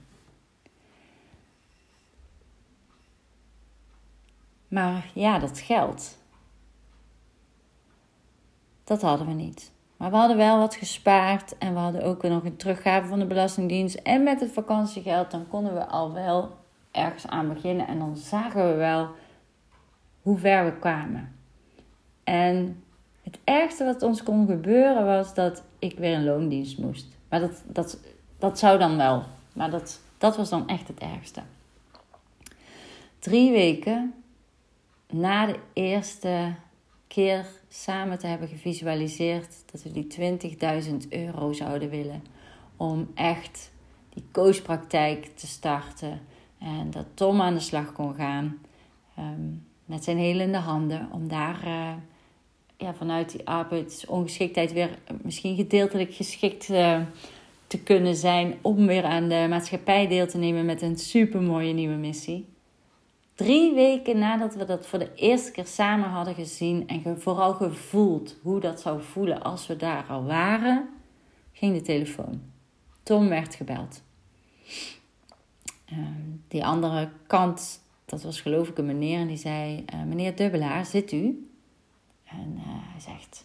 Maar 4.68 5.10
ja, 5.14 5.38
dat 5.38 5.58
geld. 5.58 6.18
Dat 8.84 9.02
hadden 9.02 9.26
we 9.26 9.32
niet. 9.32 9.72
Maar 9.96 10.10
we 10.10 10.16
hadden 10.16 10.36
wel 10.36 10.58
wat 10.58 10.74
gespaard 10.74 11.58
en 11.58 11.72
we 11.72 11.78
hadden 11.78 12.02
ook 12.02 12.22
nog 12.22 12.44
een 12.44 12.56
teruggave 12.56 13.06
van 13.06 13.18
de 13.18 13.26
Belastingdienst. 13.26 13.94
En 13.94 14.22
met 14.22 14.40
het 14.40 14.52
vakantiegeld, 14.52 15.30
dan 15.30 15.48
konden 15.48 15.74
we 15.74 15.86
al 15.86 16.12
wel 16.12 16.56
ergens 16.90 17.26
aan 17.26 17.48
beginnen. 17.48 17.86
En 17.86 17.98
dan 17.98 18.16
zagen 18.16 18.68
we 18.68 18.74
wel 18.74 19.08
hoe 20.22 20.38
ver 20.38 20.64
we 20.64 20.78
kwamen. 20.78 21.34
En 22.24 22.84
het 23.26 23.38
ergste 23.44 23.84
wat 23.84 24.02
ons 24.02 24.22
kon 24.22 24.46
gebeuren 24.46 25.04
was 25.04 25.34
dat 25.34 25.62
ik 25.78 25.98
weer 25.98 26.14
een 26.14 26.24
loondienst 26.24 26.78
moest. 26.78 27.06
Maar 27.28 27.40
dat, 27.40 27.62
dat, 27.66 27.98
dat 28.38 28.58
zou 28.58 28.78
dan 28.78 28.96
wel. 28.96 29.22
Maar 29.52 29.70
dat, 29.70 30.00
dat 30.18 30.36
was 30.36 30.48
dan 30.48 30.68
echt 30.68 30.88
het 30.88 30.98
ergste. 30.98 31.42
Drie 33.18 33.50
weken 33.50 34.14
na 35.10 35.46
de 35.46 35.58
eerste 35.72 36.54
keer 37.06 37.46
samen 37.68 38.18
te 38.18 38.26
hebben 38.26 38.48
gevisualiseerd 38.48 39.54
dat 39.72 39.82
we 39.82 39.92
die 39.92 40.40
20.000 41.02 41.08
euro 41.08 41.52
zouden 41.52 41.90
willen 41.90 42.22
om 42.76 43.10
echt 43.14 43.72
die 44.08 44.24
coachpraktijk 44.32 45.26
te 45.34 45.46
starten 45.46 46.20
en 46.58 46.90
dat 46.90 47.06
Tom 47.14 47.40
aan 47.40 47.54
de 47.54 47.60
slag 47.60 47.92
kon 47.92 48.14
gaan 48.14 48.58
ehm, 49.16 49.50
met 49.84 50.04
zijn 50.04 50.16
helende 50.16 50.58
handen 50.58 51.08
om 51.12 51.28
daar 51.28 51.66
uh, 51.66 51.92
ja, 52.76 52.94
vanuit 52.94 53.30
die 53.30 53.46
arbeidsongeschiktheid 53.46 54.72
weer 54.72 54.98
misschien 55.22 55.56
gedeeltelijk 55.56 56.14
geschikt 56.14 56.68
uh, 56.68 57.00
te 57.66 57.82
kunnen 57.82 58.16
zijn 58.16 58.54
om 58.62 58.86
weer 58.86 59.04
aan 59.04 59.28
de 59.28 59.46
maatschappij 59.48 60.08
deel 60.08 60.26
te 60.26 60.38
nemen 60.38 60.64
met 60.64 60.82
een 60.82 60.96
supermooie 60.96 61.72
nieuwe 61.72 61.96
missie. 61.96 62.48
Drie 63.34 63.74
weken 63.74 64.18
nadat 64.18 64.54
we 64.54 64.64
dat 64.64 64.86
voor 64.86 64.98
de 64.98 65.14
eerste 65.14 65.50
keer 65.50 65.66
samen 65.66 66.08
hadden 66.08 66.34
gezien 66.34 66.88
en 66.88 67.20
vooral 67.20 67.54
gevoeld 67.54 68.36
hoe 68.42 68.60
dat 68.60 68.80
zou 68.80 69.02
voelen 69.02 69.42
als 69.42 69.66
we 69.66 69.76
daar 69.76 70.04
al 70.08 70.24
waren, 70.24 70.88
ging 71.52 71.74
de 71.74 71.82
telefoon. 71.82 72.40
Tom 73.02 73.28
werd 73.28 73.54
gebeld. 73.54 74.02
Ehm, 75.84 76.00
die 76.48 76.64
andere 76.64 77.08
kant, 77.26 77.80
dat 78.04 78.22
was 78.22 78.40
geloof 78.40 78.68
ik 78.68 78.78
een 78.78 78.86
meneer, 78.86 79.18
en 79.18 79.26
die 79.26 79.36
zei: 79.36 79.84
uh, 79.94 80.02
Meneer 80.02 80.36
Dubbelaar, 80.36 80.86
zit 80.86 81.12
u? 81.12 81.45
En 82.42 82.54
uh, 82.56 82.62
hij 82.66 83.00
zegt: 83.00 83.44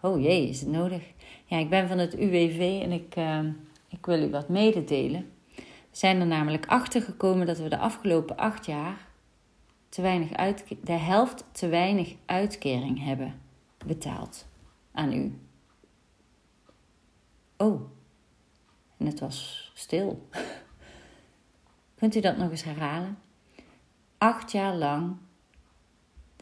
Oh 0.00 0.20
jee, 0.20 0.48
is 0.48 0.60
het 0.60 0.68
nodig? 0.68 1.02
Ja, 1.44 1.58
ik 1.58 1.70
ben 1.70 1.88
van 1.88 1.98
het 1.98 2.14
UWV 2.14 2.80
en 2.82 2.92
ik, 2.92 3.16
uh, 3.16 3.44
ik 3.88 4.06
wil 4.06 4.22
u 4.22 4.30
wat 4.30 4.48
mededelen. 4.48 5.32
We 5.56 5.98
zijn 5.98 6.20
er 6.20 6.26
namelijk 6.26 6.66
achter 6.66 7.02
gekomen 7.02 7.46
dat 7.46 7.58
we 7.58 7.68
de 7.68 7.78
afgelopen 7.78 8.36
acht 8.36 8.66
jaar 8.66 9.08
te 9.88 10.02
weinig 10.02 10.32
uit, 10.32 10.64
de 10.82 10.92
helft 10.92 11.44
te 11.52 11.68
weinig 11.68 12.14
uitkering 12.26 13.04
hebben 13.04 13.40
betaald 13.86 14.46
aan 14.92 15.12
u. 15.12 15.38
Oh, 17.56 17.80
en 18.96 19.06
het 19.06 19.20
was 19.20 19.70
stil. 19.74 20.28
Kunt 21.98 22.14
u 22.14 22.20
dat 22.20 22.36
nog 22.36 22.50
eens 22.50 22.64
herhalen? 22.64 23.18
Acht 24.18 24.52
jaar 24.52 24.74
lang 24.74 25.16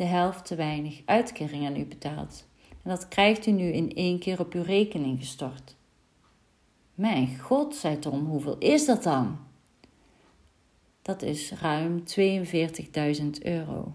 de 0.00 0.06
helft 0.06 0.46
te 0.46 0.54
weinig 0.54 1.02
uitkering 1.04 1.66
aan 1.66 1.76
u 1.76 1.84
betaald. 1.84 2.46
En 2.82 2.90
dat 2.90 3.08
krijgt 3.08 3.46
u 3.46 3.50
nu 3.50 3.72
in 3.72 3.94
één 3.94 4.18
keer 4.18 4.40
op 4.40 4.52
uw 4.52 4.62
rekening 4.62 5.18
gestort. 5.18 5.76
Mijn 6.94 7.38
god, 7.38 7.74
zei 7.74 7.98
Tom, 7.98 8.26
hoeveel 8.26 8.58
is 8.58 8.86
dat 8.86 9.02
dan? 9.02 9.38
Dat 11.02 11.22
is 11.22 11.52
ruim 11.52 12.02
42.000 12.18 13.24
euro. 13.42 13.92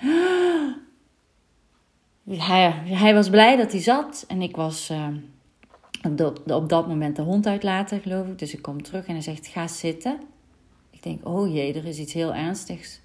Hij, 2.28 2.70
hij, 2.84 3.14
was 3.14 3.30
blij 3.30 3.56
dat 3.56 3.72
hij 3.72 3.80
zat 3.80 4.24
en 4.28 4.42
ik 4.42 4.56
was 4.56 4.90
uh, 4.90 5.08
op, 6.26 6.50
op, 6.50 6.68
dat 6.68 6.88
moment 6.88 7.16
de 7.16 7.22
hond 7.22 7.46
uitlaten, 7.46 8.00
geloof 8.00 8.26
ik. 8.26 8.38
Dus 8.38 8.54
ik 8.54 8.62
kom 8.62 8.82
terug 8.82 9.06
en 9.06 9.12
hij 9.12 9.22
zegt: 9.22 9.46
Ga 9.46 9.66
zitten. 9.66 10.20
Ik 10.90 11.02
denk: 11.02 11.28
Oh 11.28 11.52
jee, 11.52 11.74
er 11.74 11.86
is 11.86 11.98
iets 11.98 12.12
heel 12.12 12.34
ernstigs. 12.34 13.00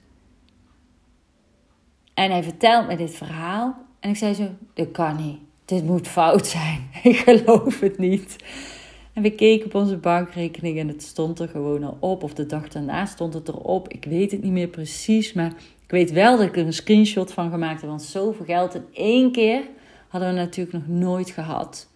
En 2.14 2.32
hij 2.32 2.44
vertelt 2.44 2.88
me 2.88 2.96
dit 2.96 3.16
verhaal. 3.16 3.76
En 4.00 4.10
ik 4.10 4.16
zei 4.16 4.34
zo: 4.34 4.50
Dit 4.74 4.92
kan 4.92 5.16
niet. 5.16 5.40
Dit 5.66 5.84
moet 5.84 6.08
fout 6.08 6.48
zijn. 6.48 6.90
ik 7.04 7.16
geloof 7.16 7.80
het 7.80 7.98
niet. 7.98 8.36
En 9.14 9.22
we 9.22 9.32
keken 9.32 9.66
op 9.66 9.76
onze 9.76 9.98
bankrekening 9.98 10.80
en 10.80 10.88
het 10.88 11.04
stond 11.04 11.40
er 11.40 11.48
gewoon 11.48 11.84
al 11.84 11.98
op. 12.00 12.24
Of 12.24 12.34
de 12.34 12.46
dag 12.46 12.68
daarna 12.68 13.06
stond 13.06 13.34
het 13.34 13.48
erop. 13.48 13.90
Ik 13.90 14.06
weet 14.06 14.32
het 14.32 14.44
niet 14.44 14.52
meer 14.52 14.68
precies. 14.68 15.34
Maar 15.34 15.54
ik 15.84 15.92
weet 15.92 16.12
wel 16.12 16.38
dat 16.38 16.48
ik 16.48 16.58
er 16.58 16.66
een 16.66 16.74
screenshot 16.74 17.34
van 17.34 17.52
gemaakt 17.52 17.82
heb. 17.82 17.90
Want 17.90 18.02
zoveel 18.02 18.46
geld 18.46 18.76
in 18.76 18.86
één 18.94 19.32
keer 19.32 19.62
hadden 20.08 20.30
we 20.30 20.36
natuurlijk 20.36 20.78
nog 20.78 20.88
nooit 20.88 21.30
gehad. 21.30 21.88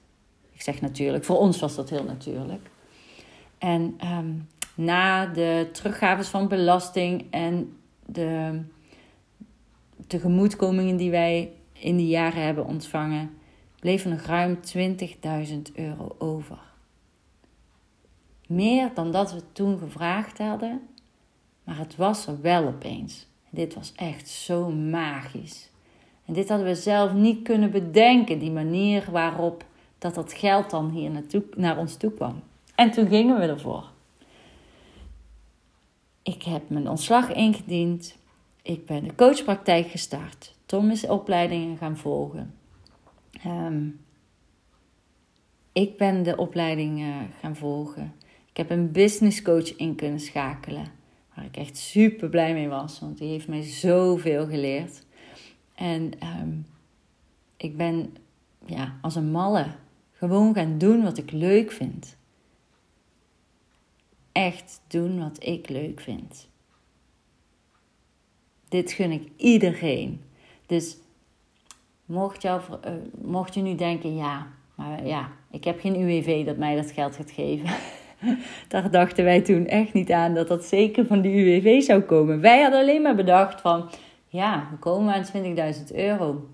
Ik 0.51 0.61
zeg 0.61 0.81
natuurlijk, 0.81 1.23
voor 1.23 1.37
ons 1.37 1.59
was 1.59 1.75
dat 1.75 1.89
heel 1.89 2.03
natuurlijk. 2.03 2.69
En 3.57 3.93
ehm, 3.97 4.33
na 4.75 5.25
de 5.25 5.69
teruggaves 5.71 6.27
van 6.27 6.47
belasting 6.47 7.25
en 7.29 7.77
de 8.05 8.61
tegemoetkomingen 10.07 10.97
die 10.97 11.11
wij 11.11 11.51
in 11.73 11.97
die 11.97 12.07
jaren 12.07 12.43
hebben 12.43 12.65
ontvangen, 12.65 13.37
bleef 13.79 14.03
er 14.03 14.09
nog 14.09 14.21
ruim 14.21 14.59
20.000 14.77 15.57
euro 15.75 16.15
over. 16.17 16.59
Meer 18.47 18.91
dan 18.93 19.11
dat 19.11 19.33
we 19.33 19.41
toen 19.51 19.77
gevraagd 19.77 20.37
hadden, 20.37 20.81
maar 21.63 21.77
het 21.77 21.95
was 21.95 22.27
er 22.27 22.41
wel 22.41 22.65
opeens. 22.65 23.27
Dit 23.49 23.73
was 23.73 23.93
echt 23.95 24.27
zo 24.27 24.69
magisch. 24.69 25.69
En 26.25 26.33
dit 26.33 26.49
hadden 26.49 26.67
we 26.67 26.75
zelf 26.75 27.13
niet 27.13 27.43
kunnen 27.43 27.71
bedenken, 27.71 28.39
die 28.39 28.51
manier 28.51 29.07
waarop 29.11 29.65
dat 29.97 30.15
dat 30.15 30.33
geld 30.33 30.69
dan 30.69 30.89
hier 30.89 31.11
naartoe, 31.11 31.43
naar 31.55 31.77
ons 31.77 31.95
toe 31.95 32.11
kwam. 32.11 32.41
En 32.75 32.91
toen 32.91 33.07
gingen 33.07 33.39
we 33.39 33.45
ervoor. 33.45 33.89
Ik 36.23 36.43
heb 36.43 36.69
mijn 36.69 36.89
ontslag 36.89 37.33
ingediend. 37.33 38.17
Ik 38.67 38.85
ben 38.85 39.03
de 39.03 39.15
coachpraktijk 39.15 39.87
gestart. 39.87 40.55
Tom 40.65 40.89
is 40.89 41.07
opleidingen 41.07 41.77
gaan 41.77 41.97
volgen. 41.97 42.55
Ehm, 43.31 43.87
ik 45.71 45.97
ben 45.97 46.23
de 46.23 46.37
opleiding 46.37 47.03
gaan 47.39 47.55
volgen. 47.55 48.13
Ik 48.49 48.57
heb 48.57 48.69
een 48.69 48.91
business 48.91 49.41
coach 49.41 49.75
in 49.75 49.95
kunnen 49.95 50.19
schakelen. 50.19 50.87
Waar 51.35 51.45
ik 51.45 51.57
echt 51.57 51.77
super 51.77 52.29
blij 52.29 52.53
mee 52.53 52.67
was. 52.67 52.99
Want 52.99 53.17
die 53.17 53.29
heeft 53.29 53.47
mij 53.47 53.61
zoveel 53.61 54.47
geleerd. 54.47 55.05
En 55.75 56.19
ehm, 56.19 56.51
ik 57.57 57.77
ben 57.77 58.15
ja, 58.65 58.97
als 59.01 59.15
een 59.15 59.31
malle 59.31 59.65
gewoon 60.11 60.53
gaan 60.53 60.77
doen 60.77 61.03
wat 61.03 61.17
ik 61.17 61.31
leuk 61.31 61.71
vind. 61.71 62.17
Echt 64.31 64.81
doen 64.87 65.19
wat 65.19 65.43
ik 65.43 65.69
leuk 65.69 65.99
vind. 65.99 66.47
Dit 68.69 68.91
gun 68.91 69.11
ik 69.11 69.29
iedereen. 69.35 70.21
Dus 70.65 70.97
mocht, 72.05 72.43
uh, 72.43 72.55
mocht 73.21 73.53
je 73.53 73.61
nu 73.61 73.75
denken, 73.75 74.15
ja, 74.15 74.47
maar 74.75 75.05
ja, 75.05 75.29
ik 75.51 75.63
heb 75.63 75.79
geen 75.79 76.01
UWV 76.01 76.45
dat 76.45 76.57
mij 76.57 76.75
dat 76.75 76.91
geld 76.91 77.15
gaat 77.15 77.31
geven. 77.31 77.69
Daar 78.67 78.91
dachten 78.91 79.23
wij 79.23 79.41
toen 79.41 79.67
echt 79.67 79.93
niet 79.93 80.11
aan 80.11 80.33
dat 80.33 80.47
dat 80.47 80.65
zeker 80.65 81.05
van 81.05 81.21
die 81.21 81.31
UWV 81.33 81.81
zou 81.81 82.01
komen. 82.01 82.41
Wij 82.41 82.61
hadden 82.61 82.79
alleen 82.79 83.01
maar 83.01 83.15
bedacht 83.15 83.61
van, 83.61 83.89
ja, 84.27 84.67
we 84.71 84.77
komen 84.77 85.13
aan 85.13 85.73
20.000 85.89 85.95
euro. 85.95 86.47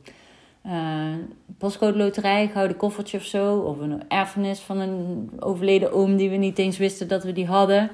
Uh, 0.66 1.16
postcode 1.58 1.98
loterij, 1.98 2.48
gouden 2.48 2.78
koffertje 2.78 3.18
of 3.18 3.24
zo. 3.24 3.58
Of 3.58 3.80
een 3.80 4.10
erfenis 4.10 4.60
van 4.60 4.80
een 4.80 5.30
overleden 5.40 5.92
oom 5.92 6.18
die 6.18 6.30
we 6.30 6.36
niet 6.36 6.58
eens 6.58 6.78
wisten 6.78 7.08
dat 7.08 7.24
we 7.24 7.34
die 7.34 7.46
hadden. 7.46 7.92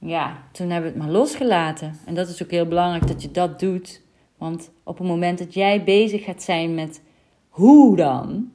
Ja, 0.00 0.42
toen 0.52 0.70
hebben 0.70 0.92
we 0.92 0.98
het 0.98 1.06
maar 1.06 1.16
losgelaten. 1.16 1.96
En 2.04 2.14
dat 2.14 2.28
is 2.28 2.42
ook 2.42 2.50
heel 2.50 2.66
belangrijk 2.66 3.06
dat 3.06 3.22
je 3.22 3.30
dat 3.30 3.60
doet. 3.60 4.02
Want 4.36 4.70
op 4.82 4.98
het 4.98 5.06
moment 5.06 5.38
dat 5.38 5.54
jij 5.54 5.84
bezig 5.84 6.24
gaat 6.24 6.42
zijn 6.42 6.74
met 6.74 7.02
hoe 7.48 7.96
dan, 7.96 8.50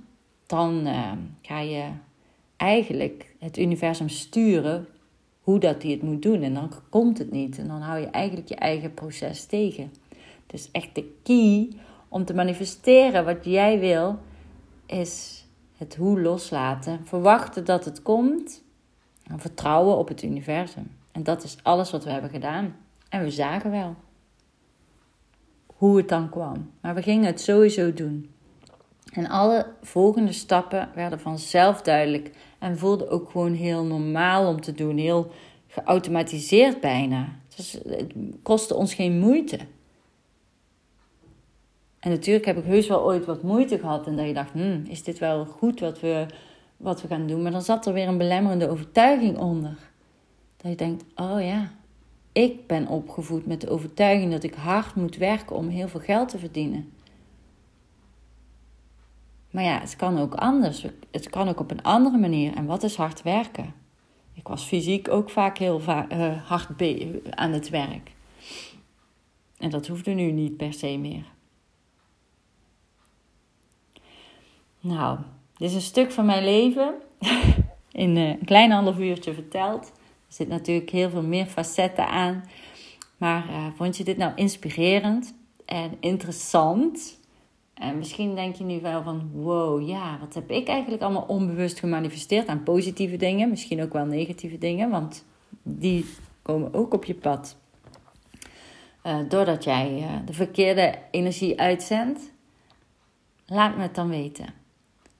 dan 0.45 0.88
uh, 0.88 1.12
ga 1.41 1.60
je 1.60 1.84
eigenlijk 2.58 3.36
het 3.39 3.58
universum 3.58 4.10
sturen 4.10 4.88
hoe 5.41 5.60
dat 5.60 5.81
hij 5.81 5.91
het 5.91 6.01
moet 6.01 6.21
doen. 6.21 6.41
En 6.41 6.53
dan 6.53 6.71
komt 6.89 7.17
het 7.17 7.31
niet. 7.31 7.58
En 7.58 7.67
dan 7.67 7.81
hou 7.81 7.99
je 7.99 8.05
eigenlijk 8.08 8.47
je 8.47 8.55
eigen 8.55 8.93
proces 8.93 9.45
tegen. 9.45 9.93
Dus 10.47 10.69
echt 10.71 10.95
de 10.95 11.13
key 11.23 11.69
om 12.08 12.25
te 12.25 12.34
manifesteren 12.34 13.25
wat 13.25 13.45
jij 13.45 13.79
wil, 13.79 14.19
is 14.86 15.45
het 15.77 15.95
hoe 15.95 16.21
loslaten. 16.21 16.99
Verwachten 17.03 17.65
dat 17.65 17.86
het 17.86 18.01
komt. 18.01 18.63
En 19.23 19.39
vertrouwen 19.39 19.97
op 19.97 20.08
het 20.08 20.23
universum. 20.23 20.91
En 21.15 21.23
dat 21.23 21.43
is 21.43 21.58
alles 21.63 21.91
wat 21.91 22.04
we 22.04 22.10
hebben 22.10 22.30
gedaan. 22.30 22.75
En 23.10 23.23
we 23.23 23.32
zagen 23.32 23.71
wel 23.71 23.95
hoe 25.65 25.97
het 25.97 26.10
dan 26.10 26.30
kwam. 26.30 26.71
Maar 26.82 26.95
we 26.95 27.01
gingen 27.01 27.25
het 27.25 27.41
sowieso 27.41 27.93
doen. 27.93 28.30
En 29.13 29.28
alle 29.28 29.65
volgende 29.82 30.32
stappen 30.32 30.89
werden 30.95 31.19
vanzelf 31.19 31.82
duidelijk 31.82 32.32
en 32.60 32.78
voelden 32.78 33.10
ook 33.10 33.30
gewoon 33.30 33.54
heel 33.54 33.84
normaal 33.84 34.47
om 34.47 34.62
te 34.62 34.71
doen, 34.71 34.97
heel 34.97 35.32
geautomatiseerd 35.67 36.82
bijna. 36.82 37.28
Dus 37.56 37.71
het 37.71 38.13
kostte 38.43 38.75
ons 38.75 38.93
geen 38.93 39.19
moeite. 39.19 39.60
En 41.99 42.10
natuurlijk 42.10 42.45
heb 42.45 42.58
ik 42.58 42.63
heus 42.65 42.88
wel 42.88 43.04
ooit 43.04 43.25
wat 43.25 43.43
moeite 43.43 43.80
gehad 43.80 44.08
en 44.08 44.15
dat 44.15 44.28
je 44.28 44.34
dacht, 44.34 44.51
hmm, 44.51 44.84
is 44.88 45.04
dit 45.04 45.19
wel 45.19 45.45
goed 45.45 45.80
wat 45.80 45.99
we, 45.99 46.25
wat 46.78 47.01
we 47.01 47.08
gaan 47.08 47.28
doen? 47.28 47.41
Maar 47.41 47.51
dan 47.51 47.62
zat 47.62 47.86
er 47.86 47.93
weer 47.93 48.08
een 48.08 48.17
belemmerende 48.17 48.69
overtuiging 48.69 49.38
onder. 49.38 49.93
Dat 50.65 50.80
je 50.80 50.86
denkt, 50.86 51.06
oh 51.15 51.41
ja, 51.41 51.71
ik 52.32 52.67
ben 52.67 52.88
opgevoed 52.88 53.45
met 53.45 53.62
de 53.62 53.69
overtuiging 53.69 54.32
dat 54.32 54.43
ik 54.43 54.54
hard 54.54 54.95
moet 54.95 55.15
werken 55.15 55.56
om 55.56 55.67
heel 55.67 55.88
veel 55.88 55.99
geld 55.99 56.30
te 56.30 56.38
verdienen. 56.38 56.93
Maar 59.51 59.63
ja, 59.63 59.80
het 59.80 59.95
kan 59.95 60.19
ook 60.19 60.34
anders. 60.34 60.86
Het 61.12 61.30
kan 61.30 61.49
ook 61.49 61.60
op 61.60 61.71
een 61.71 61.82
andere 61.82 62.17
manier. 62.17 62.56
En 62.56 62.65
wat 62.65 62.84
is 62.84 62.95
hard 62.95 63.21
werken? 63.21 63.73
Ik 64.34 64.47
was 64.47 64.63
fysiek 64.63 65.10
ook 65.10 65.30
vaak 65.30 65.58
heel 65.58 65.80
va 65.80 66.12
uh, 66.12 66.41
hard 66.47 66.82
aan 67.30 67.51
het 67.51 67.69
werk. 67.69 68.12
En 69.58 69.69
dat 69.69 69.88
hoefde 69.88 70.12
nu 70.12 70.32
niet 70.32 70.58
per 70.58 70.73
se 70.73 70.97
meer. 70.97 71.25
Nou, 74.80 75.19
dit 75.58 75.69
is 75.69 75.75
een 75.75 75.82
stuk 75.82 76.12
van 76.12 76.25
mijn 76.25 76.43
leven. 76.43 76.93
In 77.91 78.17
eh, 78.17 78.30
een 78.30 78.45
klein 78.45 78.71
half 78.71 78.99
uurtje 78.99 79.34
verteld. 79.34 79.91
Zit 80.36 80.48
natuurlijk 80.48 80.89
heel 80.89 81.10
veel 81.10 81.24
meer 81.24 81.45
facetten 81.45 82.08
aan. 82.08 82.43
Maar 83.17 83.50
uh, 83.50 83.67
vond 83.76 83.98
je 83.98 84.04
dit 84.04 84.17
nou 84.17 84.32
inspirerend 84.36 85.34
en 85.65 85.98
interessant? 86.00 87.19
En 87.74 87.98
misschien 87.98 88.36
denk 88.36 88.56
je 88.56 88.63
nu 88.63 88.82
wel 88.82 89.04
van, 89.04 89.30
wow, 89.34 89.88
ja, 89.88 90.17
wat 90.19 90.34
heb 90.34 90.52
ik 90.52 90.67
eigenlijk 90.67 91.02
allemaal 91.02 91.26
onbewust 91.28 91.80
gemanifesteerd 91.80 92.48
aan 92.48 92.63
positieve 92.63 93.17
dingen, 93.17 93.50
misschien 93.50 93.82
ook 93.82 93.93
wel 93.93 94.06
negatieve 94.06 94.58
dingen, 94.58 94.89
want 94.89 95.26
die 95.63 96.06
komen 96.41 96.74
ook 96.74 96.93
op 96.93 97.06
je 97.06 97.15
pad. 97.15 97.58
Uh, 99.04 99.17
doordat 99.30 99.63
jij 99.63 99.98
uh, 99.98 100.10
de 100.26 100.34
verkeerde 100.34 100.95
energie 101.12 101.60
uitzendt, 101.60 102.32
laat 103.45 103.76
me 103.76 103.82
het 103.82 103.95
dan 103.95 104.10
weten. 104.10 104.54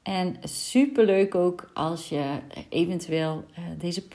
En 0.01 0.36
superleuk 0.43 1.36
ook 1.36 1.69
als 1.73 2.10
je 2.10 2.39
eventueel 2.69 3.45
deze 3.78 4.08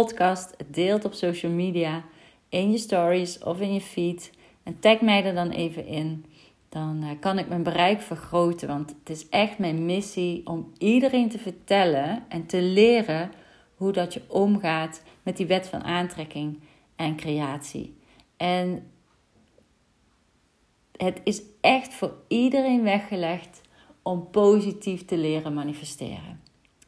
podcast 0.00 0.54
deelt 0.66 1.04
op 1.04 1.12
social 1.12 1.52
media, 1.52 2.04
in 2.48 2.70
je 2.70 2.78
stories 2.78 3.38
of 3.38 3.60
in 3.60 3.74
je 3.74 3.80
feed. 3.80 4.30
En 4.62 4.78
tag 4.78 5.00
mij 5.00 5.24
er 5.24 5.34
dan 5.34 5.50
even 5.50 5.86
in 5.86 6.24
dan 6.68 7.02
eh, 7.02 7.10
kan 7.20 7.38
ik 7.38 7.48
mijn 7.48 7.62
bereik 7.62 8.00
vergroten. 8.00 8.68
Want 8.68 8.94
het 8.98 9.10
is 9.10 9.28
echt 9.28 9.58
mijn 9.58 9.84
missie 9.84 10.46
om 10.46 10.72
iedereen 10.78 11.28
te 11.28 11.38
vertellen 11.38 12.24
en 12.28 12.46
te 12.46 12.62
leren 12.62 13.30
hoe 13.74 13.92
dat 13.92 14.14
je 14.14 14.22
omgaat 14.28 15.02
met 15.22 15.36
die 15.36 15.46
wet 15.46 15.68
van 15.68 15.84
aantrekking 15.84 16.60
en 16.96 17.16
creatie. 17.16 17.96
En 18.36 18.90
het 20.96 21.20
is 21.24 21.42
echt 21.60 21.94
voor 21.94 22.14
iedereen 22.28 22.82
weggelegd 22.82 23.60
om 24.02 24.30
positief 24.30 25.04
te 25.04 25.16
leren 25.16 25.54
manifesteren. 25.54 26.40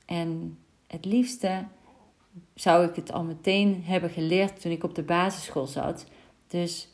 En 0.06 0.58
het 0.86 1.04
liefste 1.04 1.64
zou 2.56 2.86
ik 2.86 2.96
het 2.96 3.12
al 3.12 3.22
meteen 3.22 3.82
hebben 3.84 4.10
geleerd 4.10 4.60
toen 4.60 4.72
ik 4.72 4.84
op 4.84 4.94
de 4.94 5.02
basisschool 5.02 5.66
zat. 5.66 6.06
Dus 6.46 6.88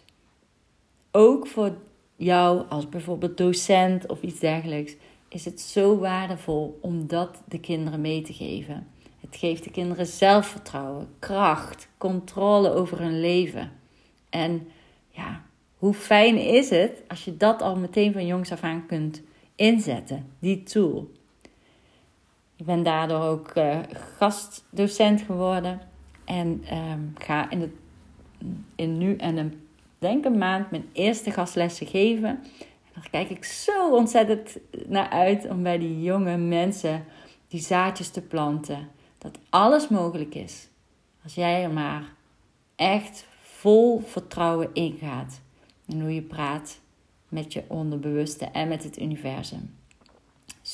ook 1.11 1.47
voor 1.47 1.77
jou 2.17 2.69
als 2.69 2.89
bijvoorbeeld 2.89 3.37
docent 3.37 4.07
of 4.07 4.23
iets 4.23 4.41
dergelijks, 4.41 4.97
is 5.29 5.45
het 5.45 5.61
zo 5.61 5.99
waardevol 5.99 6.79
om 6.81 7.07
dat 7.07 7.43
de 7.49 7.61
kinderen 7.61 8.01
mee 8.01 8.23
te 8.23 8.33
geven. 8.33 8.87
Het 9.21 9.37
geeft 9.37 9.65
de 9.65 9.71
kinderen 9.71 10.07
zelfvertrouwen, 10.07 11.09
kracht, 11.19 11.89
controle 11.99 12.73
over 12.73 13.01
hun 13.01 13.21
leven. 13.21 13.73
En 14.31 14.69
ja, 15.09 15.43
hoe 15.77 15.95
fijn 15.95 16.37
is 16.37 16.71
het 16.71 17.03
als 17.09 17.25
je 17.25 17.37
dat 17.37 17.63
al 17.63 17.77
meteen 17.77 18.13
van 18.13 18.27
jongs 18.27 18.53
af 18.53 18.63
aan 18.63 18.87
kunt 18.87 19.23
inzetten, 19.55 20.27
die 20.39 20.63
tool. 20.63 21.11
Ik 22.63 22.69
ben 22.69 22.83
daardoor 22.83 23.23
ook 23.23 23.57
uh, 23.57 23.79
gastdocent 24.19 25.21
geworden 25.21 25.81
en 26.25 26.65
um, 26.73 27.15
ga 27.19 27.51
in, 27.51 27.61
het, 27.61 27.71
in 28.75 28.99
nu 28.99 29.17
en 29.17 29.37
een 29.37 29.67
denk 29.99 30.25
een 30.25 30.39
maand 30.39 30.71
mijn 30.71 30.89
eerste 30.93 31.31
gastlessen 31.31 31.87
geven. 31.87 32.29
En 32.29 32.93
daar 32.95 33.09
kijk 33.11 33.31
ik 33.31 33.45
zo 33.45 33.95
ontzettend 33.95 34.57
naar 34.87 35.09
uit 35.09 35.49
om 35.49 35.63
bij 35.63 35.79
die 35.79 36.03
jonge 36.03 36.37
mensen 36.37 37.05
die 37.49 37.61
zaadjes 37.61 38.11
te 38.11 38.23
planten. 38.23 38.89
Dat 39.19 39.39
alles 39.49 39.89
mogelijk 39.89 40.35
is. 40.35 40.69
Als 41.23 41.35
jij 41.35 41.63
er 41.63 41.73
maar 41.73 42.05
echt 42.77 43.27
vol 43.41 44.01
vertrouwen 44.01 44.71
ingaat. 44.73 45.41
En 45.87 46.01
hoe 46.01 46.15
je 46.15 46.23
praat 46.23 46.81
met 47.29 47.53
je 47.53 47.65
onderbewuste 47.69 48.45
en 48.45 48.69
met 48.69 48.85
het 48.85 49.01
universum. 49.01 49.81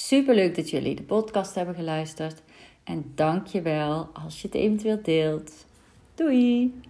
Super 0.00 0.34
leuk 0.34 0.54
dat 0.54 0.70
jullie 0.70 0.94
de 0.94 1.02
podcast 1.02 1.54
hebben 1.54 1.74
geluisterd. 1.74 2.42
En 2.84 3.12
dank 3.14 3.46
je 3.46 3.62
wel 3.62 4.08
als 4.12 4.40
je 4.40 4.46
het 4.46 4.56
eventueel 4.56 5.02
deelt. 5.02 5.66
Doei! 6.14 6.80